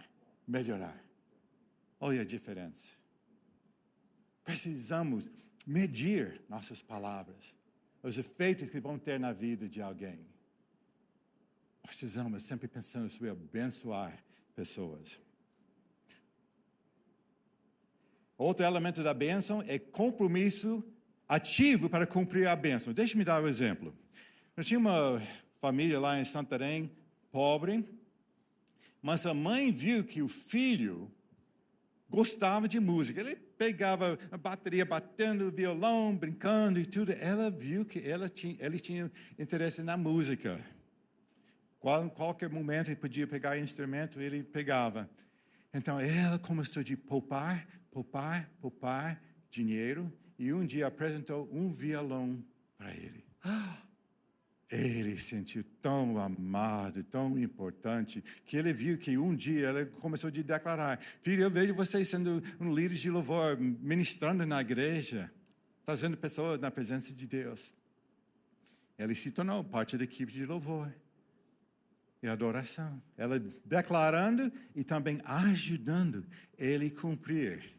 [0.47, 1.03] a melhorar.
[1.99, 2.95] Olha a diferença.
[4.43, 5.29] Precisamos
[5.65, 7.53] medir nossas palavras,
[8.01, 10.25] os efeitos que vão ter na vida de alguém.
[11.83, 14.23] Precisamos sempre pensando sobre abençoar
[14.55, 15.19] pessoas.
[18.37, 20.83] Outro elemento da bênção é compromisso
[21.27, 22.93] ativo para cumprir a bênção.
[22.93, 23.93] Deixe-me dar um exemplo.
[24.55, 25.21] Eu tinha uma
[25.59, 26.91] família lá em Santarém,
[27.31, 27.87] pobre,
[29.01, 31.11] mas a mãe viu que o filho
[32.09, 33.21] gostava de música.
[33.21, 37.11] Ele pegava a bateria, batendo violão, brincando e tudo.
[37.11, 40.63] Ela viu que ela tinha, ele tinha interesse na música.
[41.79, 45.09] Qual, qualquer momento ele podia pegar instrumento, ele pegava.
[45.73, 52.43] Então ela começou a poupar, poupar, poupar dinheiro e um dia apresentou um violão
[52.77, 53.25] para ele.
[53.49, 53.86] Ah!
[54.69, 60.31] Ele sentiu tão amado, tão importante, que ele viu que um dia ele começou a
[60.31, 65.31] declarar: Filho, eu vejo você sendo um líder de louvor, ministrando na igreja,
[65.85, 67.73] trazendo pessoas na presença de Deus.
[68.99, 70.93] Ele se tornou parte da equipe de louvor
[72.21, 73.01] e adoração.
[73.15, 76.25] Ela declarando e também ajudando
[76.57, 77.73] ele cumprir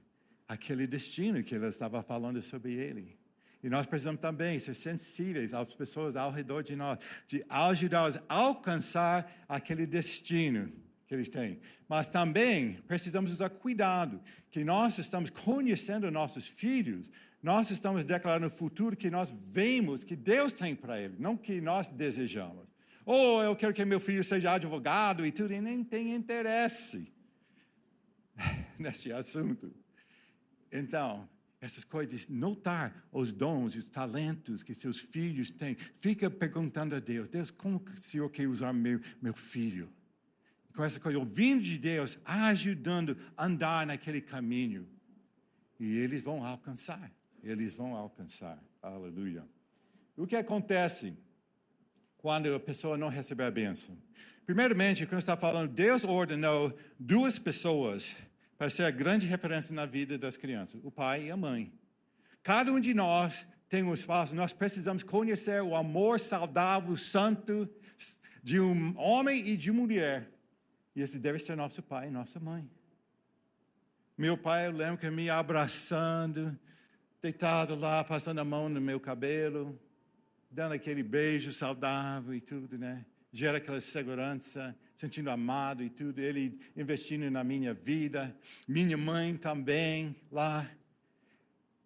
[0.47, 3.18] aquele destino que ela estava falando sobre ele.
[3.63, 8.23] E nós precisamos também ser sensíveis às pessoas ao redor de nós, de ajudá-los a
[8.29, 10.73] alcançar aquele destino
[11.07, 11.61] que eles têm.
[11.89, 17.11] Mas também precisamos usar cuidado, que nós estamos conhecendo nossos filhos,
[17.43, 21.61] nós estamos declarando o futuro que nós vemos que Deus tem para eles, não que
[21.61, 22.69] nós desejamos.
[23.05, 27.11] Ou oh, eu quero que meu filho seja advogado e tudo, e nem tem interesse
[28.79, 29.75] nesse assunto.
[30.71, 31.27] Então,
[31.61, 35.75] essas coisas, notar os dons os talentos que seus filhos têm.
[35.75, 39.93] Fica perguntando a Deus, Deus, como o Senhor quer usar meu, meu filho?
[40.75, 44.89] Com essa coisa, ouvindo de Deus, ajudando a andar naquele caminho.
[45.81, 47.11] E eles vão alcançar,
[47.43, 48.63] eles vão alcançar.
[48.81, 49.45] Aleluia.
[50.17, 51.17] O que acontece
[52.17, 53.97] quando a pessoa não recebe a bênção?
[54.47, 58.17] Primeiramente, quando está falando, Deus ordenou duas pessoas
[58.59, 61.73] para ser a grande referência na vida das crianças, o pai e a mãe.
[62.43, 67.71] Cada um de nós tem um espaço, nós precisamos conhecer o amor saudável, santo
[68.43, 70.29] de um homem e de mulher.
[70.97, 72.69] E esse deve ser nosso pai e nossa mãe.
[74.17, 76.59] Meu pai, eu lembro que me abraçando,
[77.23, 79.79] deitado lá, passando a mão no meu cabelo,
[80.51, 83.07] dando aquele beijo saudável e tudo, né?
[83.33, 90.17] Gera aquela segurança sentindo amado e tudo, ele investindo na minha vida, minha mãe também
[90.29, 90.69] lá.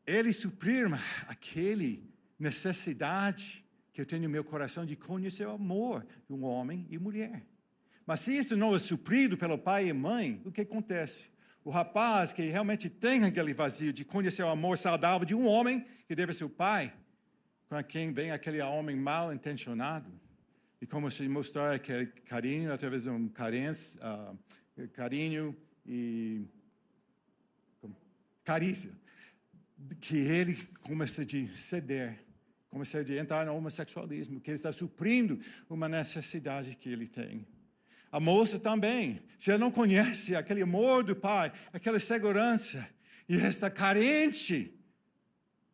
[0.07, 0.89] Ele suprir
[1.29, 6.87] aquele necessidade que eu tenho no meu coração de conhecer o amor de um homem
[6.89, 7.45] e mulher.
[8.07, 11.27] Mas se isso não é suprido pelo pai e mãe, o que acontece?
[11.63, 15.87] O rapaz que realmente tem aquele vazio de conhecer o amor saudável de um homem,
[16.09, 16.95] que deve ser o pai,
[17.69, 20.11] com quem vem aquele homem mal intencionado,
[20.83, 26.45] e como se mostrar aquele carinho através de um carência, uh, carinho e
[28.43, 28.91] carícia,
[30.01, 32.19] que ele começa a ceder,
[32.69, 35.39] começa a entrar no homossexualismo, que ele está suprindo
[35.71, 37.47] uma necessidade que ele tem.
[38.11, 42.85] A moça também, se ela não conhece aquele amor do pai, aquela segurança,
[43.29, 44.77] e está carente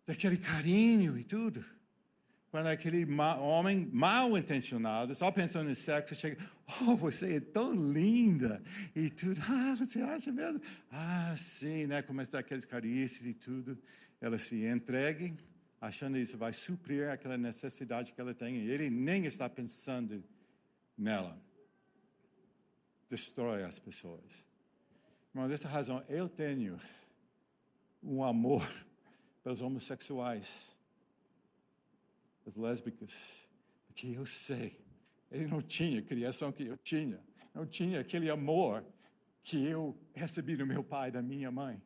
[0.07, 1.65] daquele carinho e tudo,
[2.51, 3.07] quando aquele
[3.41, 6.43] homem mal intencionado, só pensando em sexo, chega,
[6.83, 8.63] oh, você é tão linda,
[8.97, 10.61] e tudo, ah, você acha mesmo?
[10.91, 13.79] Ah, sim, né, começa aqueles carícias e tudo,
[14.21, 15.37] ela se entregue,
[15.81, 20.25] achando que isso vai suprir aquela necessidade que ela tem, e ele nem está pensando
[20.97, 21.39] nela.
[23.11, 24.47] Destrói as pessoas.
[25.33, 26.81] Mas dessa razão, eu tenho
[28.03, 28.67] um amor
[29.45, 30.78] pelos homossexuais,
[32.49, 33.47] as lésbicas,
[33.87, 34.81] porque eu sei,
[35.31, 37.21] ele não tinha a criação que eu tinha,
[37.55, 38.85] não tinha aquele amor
[39.43, 41.81] que eu recebi do meu pai da minha mãe.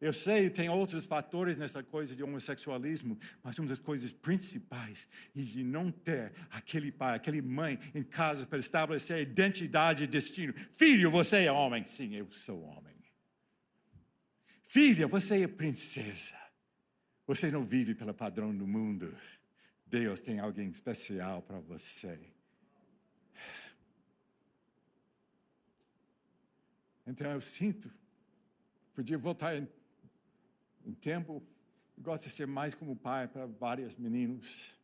[0.00, 5.40] Eu sei, tem outros fatores nessa coisa de homossexualismo, mas uma das coisas principais é
[5.40, 10.52] de não ter aquele pai, aquele mãe em casa para estabelecer identidade e destino.
[10.70, 11.86] Filho, você é homem.
[11.86, 12.94] Sim, eu sou homem.
[14.62, 16.36] Filha, você é princesa.
[17.26, 19.12] Você não vive pelo padrão do mundo.
[19.86, 22.18] Deus tem alguém especial para você.
[27.06, 27.88] Então eu sinto,
[28.92, 29.68] podia voltar em,
[30.84, 31.40] em tempo,
[31.96, 34.76] eu gosto de ser mais como pai para vários meninos,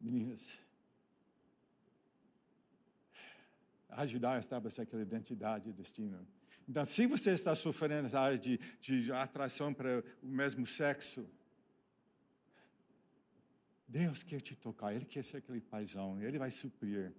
[0.00, 0.64] meninas.
[3.88, 6.24] Ajudar a estabelecer aquela identidade e destino.
[6.68, 11.28] Então, se você está sofrendo essa área de, de atração para o mesmo sexo,
[13.90, 17.12] Deus quer te tocar, Ele quer ser aquele paizão, Ele vai suprir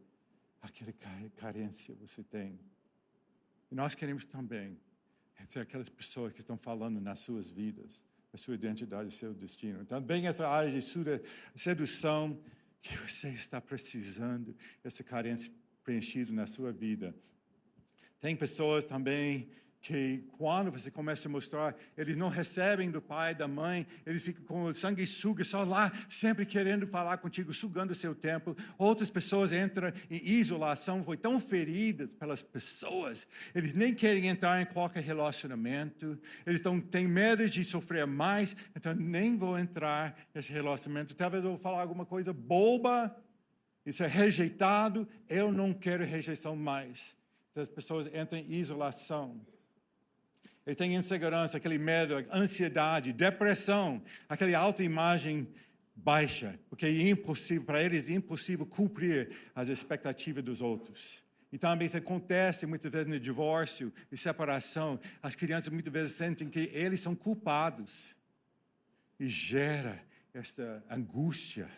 [0.61, 0.93] aquela
[1.35, 2.57] carência que você tem.
[3.69, 4.79] E nós queremos também
[5.45, 8.01] ser aquelas pessoas que estão falando nas suas vidas,
[8.31, 9.83] a sua identidade, seu destino.
[9.85, 10.81] Também essa área de
[11.55, 12.41] sedução,
[12.81, 15.51] que você está precisando essa carência
[15.83, 17.13] preenchida na sua vida.
[18.19, 19.49] Tem pessoas também
[19.81, 24.43] que quando você começa a mostrar, eles não recebem do pai, da mãe, eles ficam
[24.45, 28.55] com o sanguessuga só lá, sempre querendo falar contigo, sugando o seu tempo.
[28.77, 34.65] Outras pessoas entram em isolação, foi tão feridas pelas pessoas, eles nem querem entrar em
[34.65, 41.15] qualquer relacionamento, eles tão, têm medo de sofrer mais, então nem vou entrar nesse relacionamento.
[41.15, 43.15] Talvez eu vou falar alguma coisa boba,
[43.83, 47.17] isso é rejeitado, eu não quero rejeição mais.
[47.51, 49.41] Então, as pessoas entram em isolação.
[50.65, 55.47] Ele tem insegurança, aquele medo, ansiedade, depressão, aquela autoimagem
[55.95, 61.23] baixa, porque é impossível, para eles é impossível cumprir as expectativas dos outros.
[61.51, 64.99] E também isso acontece muitas vezes no divórcio e separação.
[65.21, 68.15] As crianças muitas vezes sentem que eles são culpados.
[69.19, 70.01] E gera
[70.33, 71.69] esta angústia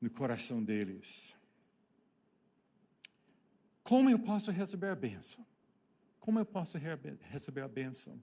[0.00, 1.34] no coração deles.
[3.82, 5.44] Como eu posso receber a bênção?
[6.24, 6.78] Como eu posso
[7.30, 8.18] receber a bênção?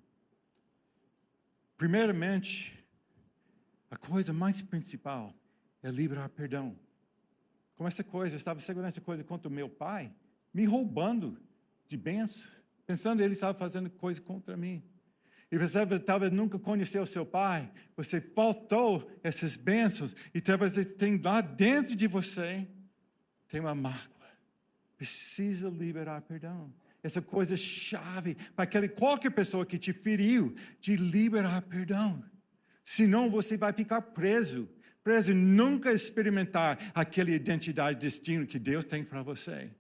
[1.78, 2.84] Primeiramente,
[3.92, 5.36] a coisa mais principal
[5.84, 6.76] é liberar perdão.
[7.76, 10.12] Como essa coisa, eu estava segurando essa coisa contra o meu pai,
[10.52, 11.40] me roubando
[11.86, 12.50] de bênção,
[12.88, 14.84] pensando que ele estava fazendo coisa contra mim.
[15.52, 21.40] E você talvez nunca conheceu seu pai, você faltou essas bênçãos, e talvez tem lá
[21.40, 22.68] dentro de você,
[23.48, 24.26] tem uma mágoa.
[24.98, 26.74] Precisa liberar perdão
[27.04, 32.24] essa coisa chave para aquele, qualquer pessoa que te feriu, de liberar perdão.
[32.84, 34.70] Senão você vai ficar preso,
[35.04, 39.72] preso nunca experimentar aquela identidade, destino que Deus tem para você.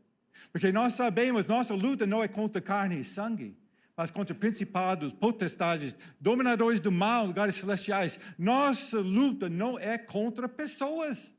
[0.51, 3.55] Porque nós sabemos, nossa luta não é contra carne e sangue,
[3.95, 8.17] mas contra principados, potestades, dominadores do mal, lugares celestiais.
[8.37, 11.31] Nossa luta não é contra pessoas,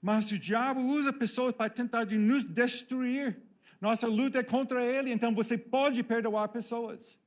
[0.00, 3.45] mas o diabo usa pessoas para tentar de nos destruir.
[3.80, 7.18] Nossa luta é contra ele, então você pode perdoar pessoas.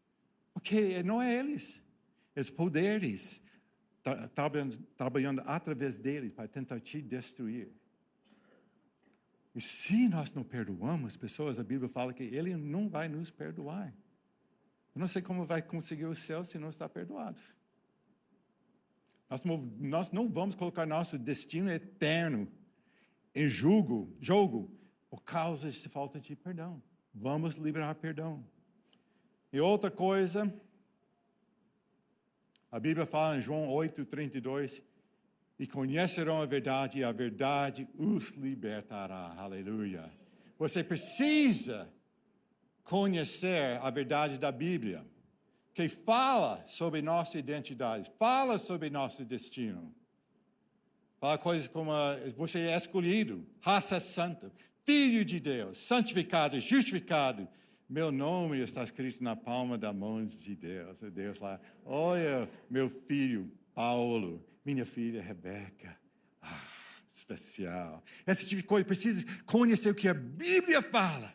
[0.53, 1.81] Porque não é eles,
[2.35, 3.41] é os poderes
[4.33, 7.69] trabalhando, trabalhando através deles para tentar te destruir.
[9.55, 13.93] E se nós não perdoamos pessoas, a Bíblia fala que ele não vai nos perdoar.
[14.95, 17.39] Eu não sei como vai conseguir o céu se não está perdoado.
[19.79, 22.47] Nós não, vamos colocar nosso destino eterno
[23.35, 24.71] em julgo, jogo
[25.09, 26.81] por causa de falta de perdão.
[27.13, 28.45] Vamos liberar perdão.
[29.51, 30.53] E outra coisa,
[32.71, 34.83] a Bíblia fala em João 8, 32,
[35.57, 39.33] e conhecerão a verdade, e a verdade os libertará.
[39.37, 40.09] Aleluia.
[40.57, 41.91] Você precisa
[42.83, 45.05] conhecer a verdade da Bíblia,
[45.73, 49.93] que fala sobre nossa identidade, fala sobre nosso destino.
[51.19, 51.91] Fala coisas como
[52.37, 54.51] você é escolhido, raça santa,
[54.85, 57.47] Filho de Deus, santificado, justificado.
[57.87, 61.01] Meu nome está escrito na palma da mão de Deus.
[61.01, 65.97] Deus lá, olha, meu filho Paulo, minha filha Rebeca.
[66.41, 66.61] Ah,
[67.07, 68.03] especial.
[68.25, 71.33] Esse tipo de coisa, precisa conhecer o que a Bíblia fala.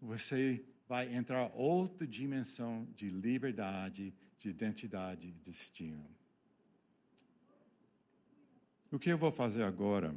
[0.00, 6.08] Você vai entrar outra dimensão de liberdade, de identidade, de destino.
[8.90, 10.14] O que eu vou fazer agora?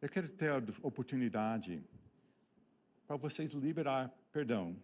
[0.00, 1.82] Eu quero ter a oportunidade
[3.06, 4.76] para vocês liberar perdão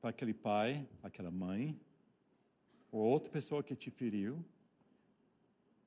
[0.00, 1.78] para aquele pai, aquela mãe,
[2.92, 4.44] ou outra pessoa que te feriu,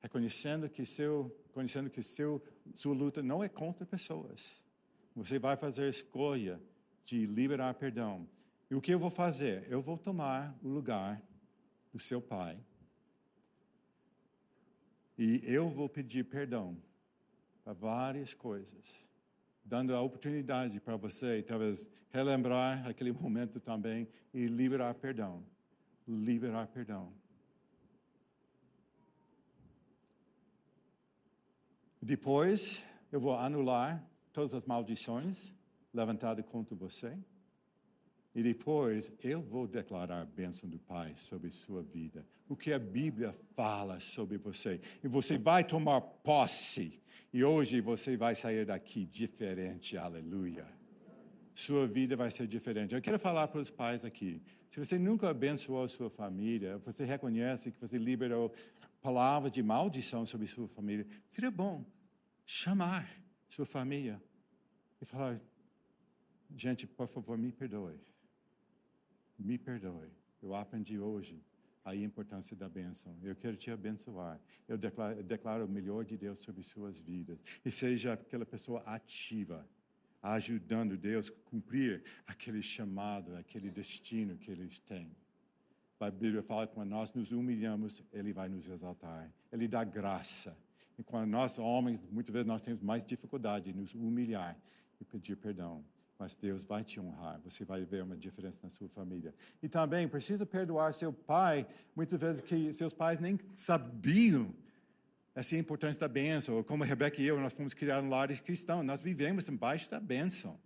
[0.02, 4.62] reconhecendo que seu, conhecendo que seu, sua luta não é contra pessoas.
[5.14, 6.60] Você vai fazer a escolha
[7.02, 8.28] de liberar perdão.
[8.70, 9.66] E o que eu vou fazer?
[9.70, 11.22] Eu vou tomar o lugar
[11.90, 12.62] do seu pai.
[15.16, 16.76] E eu vou pedir perdão
[17.62, 19.08] para várias coisas,
[19.64, 25.44] dando a oportunidade para você, talvez, relembrar aquele momento também e liberar perdão.
[26.06, 27.12] Liberar perdão.
[32.02, 32.82] Depois,
[33.12, 34.02] eu vou anular
[34.32, 35.54] todas as maldições
[35.92, 37.16] levantadas contra você.
[38.34, 42.24] E depois eu vou declarar a bênção do Pai sobre sua vida.
[42.48, 44.80] O que a Bíblia fala sobre você.
[45.02, 47.00] E você vai tomar posse.
[47.32, 49.96] E hoje você vai sair daqui diferente.
[49.96, 50.66] Aleluia.
[51.54, 52.94] Sua vida vai ser diferente.
[52.94, 54.40] Eu quero falar para os pais aqui.
[54.70, 58.52] Se você nunca abençoou sua família, você reconhece que você liberou
[59.02, 61.84] palavras de maldição sobre sua família, seria bom
[62.46, 63.10] chamar
[63.48, 64.22] sua família
[65.00, 65.40] e falar:
[66.56, 67.98] gente, por favor, me perdoe
[69.40, 70.08] me perdoe.
[70.42, 71.42] Eu aprendi hoje
[71.84, 73.16] a importância da bênção.
[73.22, 74.40] Eu quero te abençoar.
[74.68, 77.38] Eu declaro, declaro o melhor de Deus sobre suas vidas.
[77.64, 79.66] E seja aquela pessoa ativa,
[80.22, 85.10] ajudando Deus a cumprir aquele chamado, aquele destino que eles têm.
[85.98, 89.30] A Bíblia fala que quando nós nos humilhamos, Ele vai nos exaltar.
[89.52, 90.56] Ele dá graça.
[90.98, 94.58] E quando nós, homens, muitas vezes nós temos mais dificuldade em nos humilhar
[94.98, 95.84] e pedir perdão
[96.20, 99.34] mas Deus vai te honrar, você vai ver uma diferença na sua família.
[99.62, 101.66] E também precisa perdoar seu pai,
[101.96, 104.54] muitas vezes que seus pais nem sabiam
[105.34, 109.00] essa importância da bênção, como Rebeca e eu, nós fomos criados em lares cristãos, nós
[109.00, 110.60] vivemos embaixo da bênção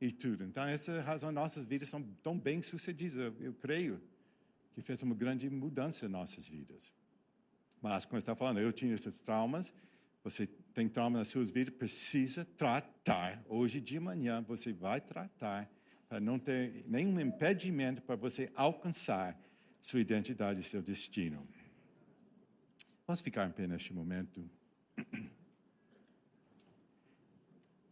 [0.00, 0.44] e tudo.
[0.44, 4.00] Então, essa é a razão, nossas vidas são tão bem sucedidas, eu, eu creio
[4.74, 6.92] que fez uma grande mudança em nossas vidas.
[7.82, 9.74] Mas, como está falando, eu tinha esses traumas,
[10.22, 13.42] você tem trauma nas suas vidas, precisa tratar.
[13.48, 15.70] Hoje de manhã você vai tratar
[16.08, 19.40] para não ter nenhum impedimento para você alcançar
[19.80, 21.46] sua identidade e seu destino.
[23.06, 24.48] Vamos ficar em pé neste momento.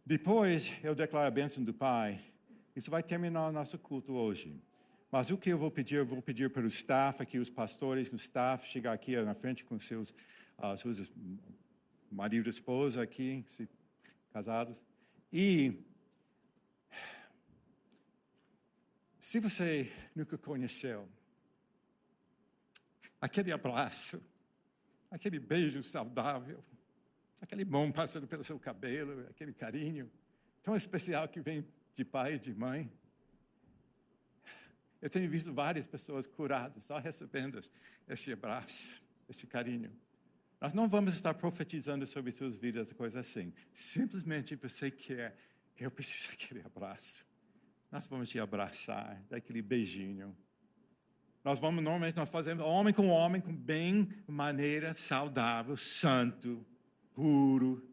[0.05, 2.19] Depois eu declaro a bênção do Pai.
[2.75, 4.61] Isso vai terminar o nosso culto hoje.
[5.09, 5.97] Mas o que eu vou pedir?
[5.97, 9.63] Eu vou pedir para o staff aqui, os pastores, o staff, chegar aqui na frente
[9.63, 10.09] com seus,
[10.57, 11.09] uh, suas
[12.13, 13.67] marido e esposa aqui, se,
[14.31, 14.81] casados.
[15.31, 15.83] E
[19.19, 21.09] se você nunca conheceu,
[23.19, 24.21] aquele abraço,
[25.09, 26.63] aquele beijo saudável,
[27.41, 30.11] aquele bom passando pelo seu cabelo, aquele carinho
[30.61, 32.91] tão especial que vem de pai e de mãe.
[35.01, 37.59] Eu tenho visto várias pessoas curadas só recebendo
[38.07, 39.91] este abraço, este carinho.
[40.63, 43.51] Nós não vamos estar profetizando sobre suas vidas, coisa assim.
[43.73, 45.35] Simplesmente você quer,
[45.77, 47.27] eu preciso daquele abraço.
[47.91, 50.33] Nós vamos te abraçar, daquele beijinho.
[51.43, 56.65] Nós vamos, normalmente, nós fazemos homem com homem, com bem, maneira saudável, santo,
[57.13, 57.85] puro.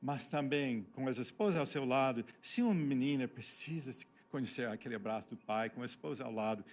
[0.00, 2.24] Mas também com as esposas ao seu lado.
[2.40, 3.90] Se uma menina precisa
[4.30, 6.64] conhecer aquele abraço do pai, com a esposa ao lado,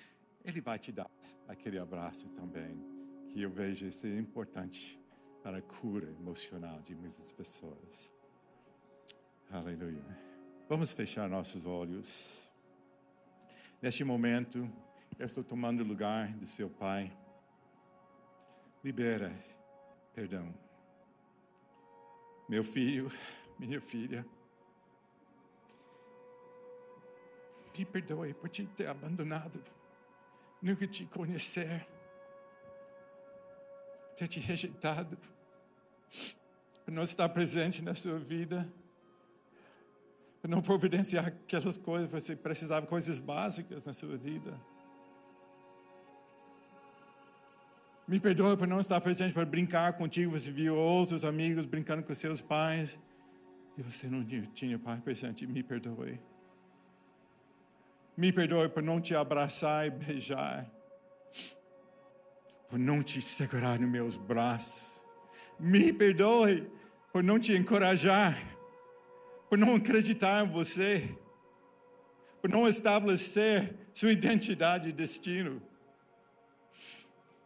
[0.45, 1.09] ele vai te dar
[1.47, 2.98] aquele abraço também.
[3.31, 4.99] Que eu vejo ser importante
[5.43, 8.13] para a cura emocional de muitas pessoas.
[9.49, 10.03] Aleluia.
[10.67, 12.51] Vamos fechar nossos olhos.
[13.81, 14.69] Neste momento,
[15.17, 17.11] eu estou tomando o lugar do seu pai.
[18.83, 19.33] Libera
[20.19, 20.53] perdão.
[22.49, 23.07] Meu filho,
[23.57, 24.25] minha filha,
[27.77, 29.63] me perdoe por te ter abandonado,
[30.61, 31.87] nunca te conhecer
[34.19, 35.17] ter te rejeitado,
[36.83, 38.67] por não estar presente na sua vida,
[40.41, 44.59] por não providenciar aquelas coisas, você precisava coisas básicas na sua vida.
[48.05, 50.31] Me perdoe por não estar presente para brincar contigo.
[50.31, 52.99] Você viu outros amigos brincando com seus pais
[53.77, 55.45] e você não tinha pai presente.
[55.45, 56.19] Me perdoe.
[58.17, 60.69] Me perdoe por não te abraçar e beijar
[62.69, 65.03] por não te segurar nos meus braços.
[65.59, 66.71] Me perdoe
[67.11, 68.37] por não te encorajar,
[69.49, 71.09] por não acreditar em você,
[72.41, 75.61] por não estabelecer sua identidade e destino.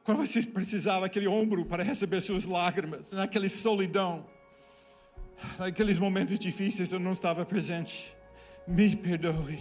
[0.04, 4.28] Quando você precisava aquele ombro para receber suas lágrimas, naquela solidão,
[5.58, 8.16] naqueles momentos difíceis eu não estava presente.
[8.68, 9.60] Me perdoe.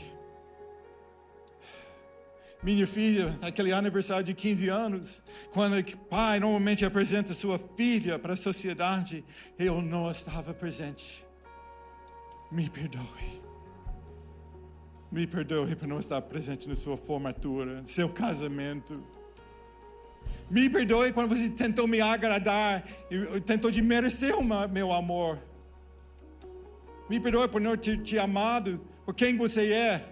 [2.63, 8.35] Minha filha, naquele aniversário de 15 anos, quando o pai normalmente apresenta sua filha para
[8.35, 9.25] a sociedade,
[9.59, 11.27] eu não estava presente.
[12.53, 13.43] Me perdoe.
[15.11, 19.05] Me perdoe por não estar presente na sua formatura, no seu casamento.
[20.49, 25.37] Me perdoe quando você tentou me agradar e tentou de merecer o meu amor.
[27.11, 30.12] Me perdoe por não ter te amado por quem você é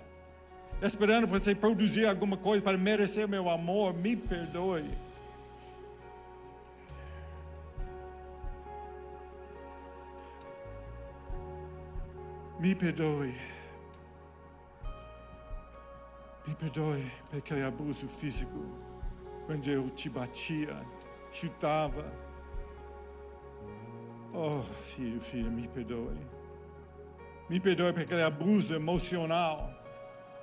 [0.87, 4.91] esperando você produzir alguma coisa para merecer meu amor, me perdoe.
[12.59, 13.35] Me perdoe.
[16.47, 18.65] Me perdoe por aquele abuso físico,
[19.47, 20.77] quando eu te batia,
[21.31, 22.11] chutava.
[24.33, 26.19] Oh, filho, filho, me perdoe.
[27.49, 29.80] Me perdoe por aquele abuso emocional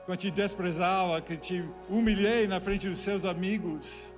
[0.07, 4.13] quando te desprezava, que te humilhei na frente dos seus amigos.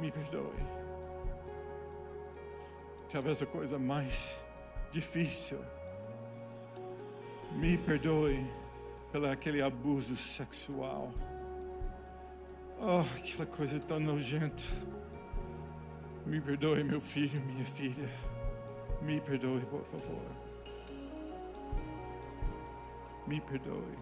[0.00, 0.66] Me perdoe.
[3.08, 4.44] Talvez a coisa mais
[4.90, 5.60] difícil.
[7.52, 8.44] Me perdoe
[9.12, 11.14] pelo aquele abuso sexual.
[12.80, 14.64] Oh, aquela coisa tão nojenta.
[16.26, 18.10] Me perdoe, meu filho, minha filha.
[19.02, 20.43] Me perdoe, por favor.
[23.26, 23.98] Me perdoe.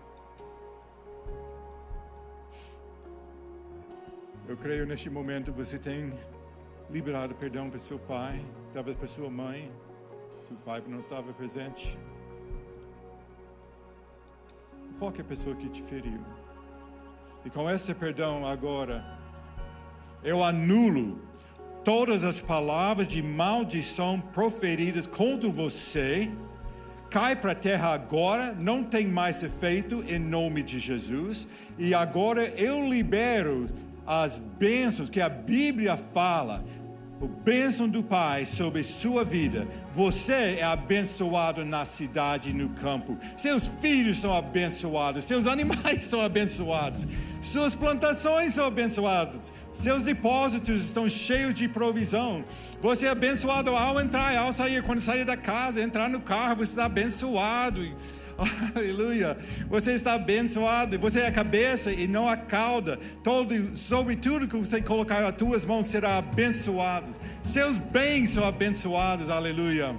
[4.48, 6.12] Eu creio neste momento você tem
[6.90, 8.44] liberado perdão para seu pai,
[8.74, 9.70] talvez para sua mãe,
[10.46, 11.98] seu pai não estava presente.
[14.98, 16.20] Qualquer pessoa que te feriu.
[17.44, 19.18] E com esse perdão agora,
[20.22, 21.18] eu anulo
[21.84, 26.30] todas as palavras de maldição proferidas contra você.
[27.12, 31.46] Cai para a terra agora, não tem mais efeito em nome de Jesus.
[31.78, 33.68] E agora eu libero
[34.06, 36.64] as bênçãos que a Bíblia fala,
[37.20, 39.68] o bênção do Pai sobre sua vida.
[39.92, 43.18] Você é abençoado na cidade e no campo.
[43.36, 47.06] Seus filhos são abençoados, seus animais são abençoados,
[47.42, 52.44] suas plantações são abençoadas, seus depósitos estão cheios de provisão.
[52.80, 56.72] Você é abençoado ao entrar, ao sair, quando sair da casa, entrar no carro, você
[56.72, 57.80] está abençoado.
[58.74, 59.36] Aleluia.
[59.68, 60.98] Você está abençoado.
[60.98, 62.98] Você é a cabeça e não a cauda.
[63.22, 67.10] Todo, sobre tudo que você colocar as tuas mãos será abençoado.
[67.42, 69.28] Seus bens são abençoados.
[69.28, 69.94] Aleluia.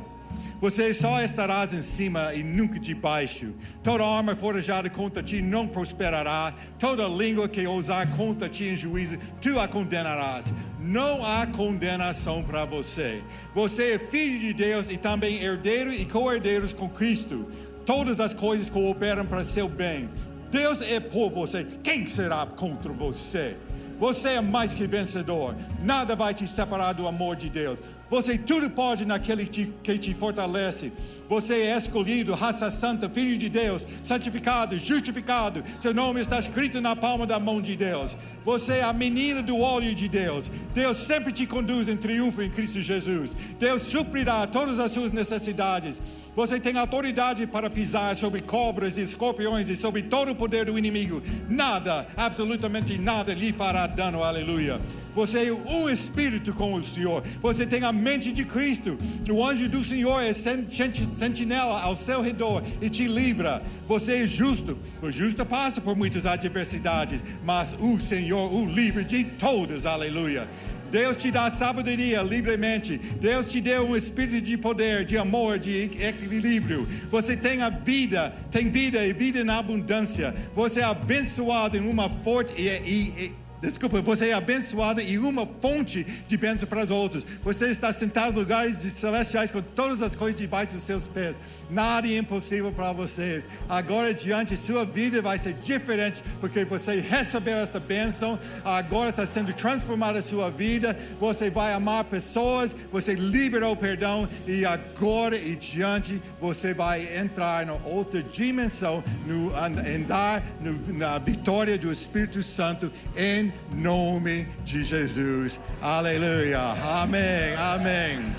[0.64, 3.53] Você só estarás em cima e nunca debaixo.
[3.84, 6.53] Toda arma forjada contra ti não prosperará.
[6.80, 10.53] Toda língua que ousar contra ti em juízo, tu a condenarás.
[10.80, 13.22] Não há condenação para você.
[13.53, 17.45] Você é filho de Deus e também herdeiro e co-herdeiros com Cristo.
[17.86, 20.09] Todas as coisas cooperam para seu bem.
[20.49, 21.68] Deus é por você.
[21.84, 23.57] Quem será contra você?
[23.99, 25.55] Você é mais que vencedor.
[25.82, 27.80] Nada vai te separar do amor de Deus.
[28.14, 30.93] Você tudo pode naquele que te fortalece.
[31.28, 35.64] Você é escolhido, raça santa, filho de Deus, santificado, justificado.
[35.80, 38.16] Seu nome está escrito na palma da mão de Deus.
[38.43, 40.51] Você é a menina do óleo de Deus.
[40.76, 43.36] Deus sempre te conduz em triunfo em Cristo Jesus.
[43.57, 45.99] Deus suprirá todas as suas necessidades.
[46.36, 50.78] Você tem autoridade para pisar sobre cobras e escorpiões e sobre todo o poder do
[50.78, 51.22] inimigo.
[51.48, 54.24] Nada, absolutamente nada lhe fará dano.
[54.24, 54.82] Aleluia.
[55.14, 57.24] Você é um espírito com o Senhor.
[57.40, 58.98] Você tem a mente de Cristo.
[59.30, 63.62] O anjo do Senhor é sentinela ao seu redor e te livra.
[63.88, 64.76] Você é justo.
[65.04, 69.86] O justo passa por muitas adversidades, mas o Senhor o livra de todas.
[69.86, 70.50] Aleluia.
[70.94, 73.00] Deus te dá sabedoria livremente.
[73.20, 76.88] Deus te deu um espírito de poder, de amor, de equilíbrio.
[77.10, 80.36] Você tem a vida, tem vida e vida na abundância.
[80.54, 85.47] Você é abençoado em uma forte e, e, e Desculpa, você é abençoado e uma
[85.61, 87.26] fonte de bênção para os outros.
[87.45, 91.39] Você está sentado em lugares celestiais com todas as coisas debaixo dos seus pés.
[91.70, 93.47] Nada é impossível para vocês.
[93.70, 98.38] Agora diante, sua vida vai ser diferente porque você recebeu esta bênção.
[98.66, 100.99] Agora está sendo transformada a sua vida.
[101.18, 102.76] Você vai amar pessoas.
[102.91, 109.55] Você liberou o perdão e agora e diante você vai entrar na outra dimensão, no
[109.55, 110.43] andar
[110.89, 115.60] na vitória do Espírito Santo em nome de Jesus.
[115.82, 116.60] Aleluia.
[116.60, 117.56] Amém.
[117.58, 118.34] Amém.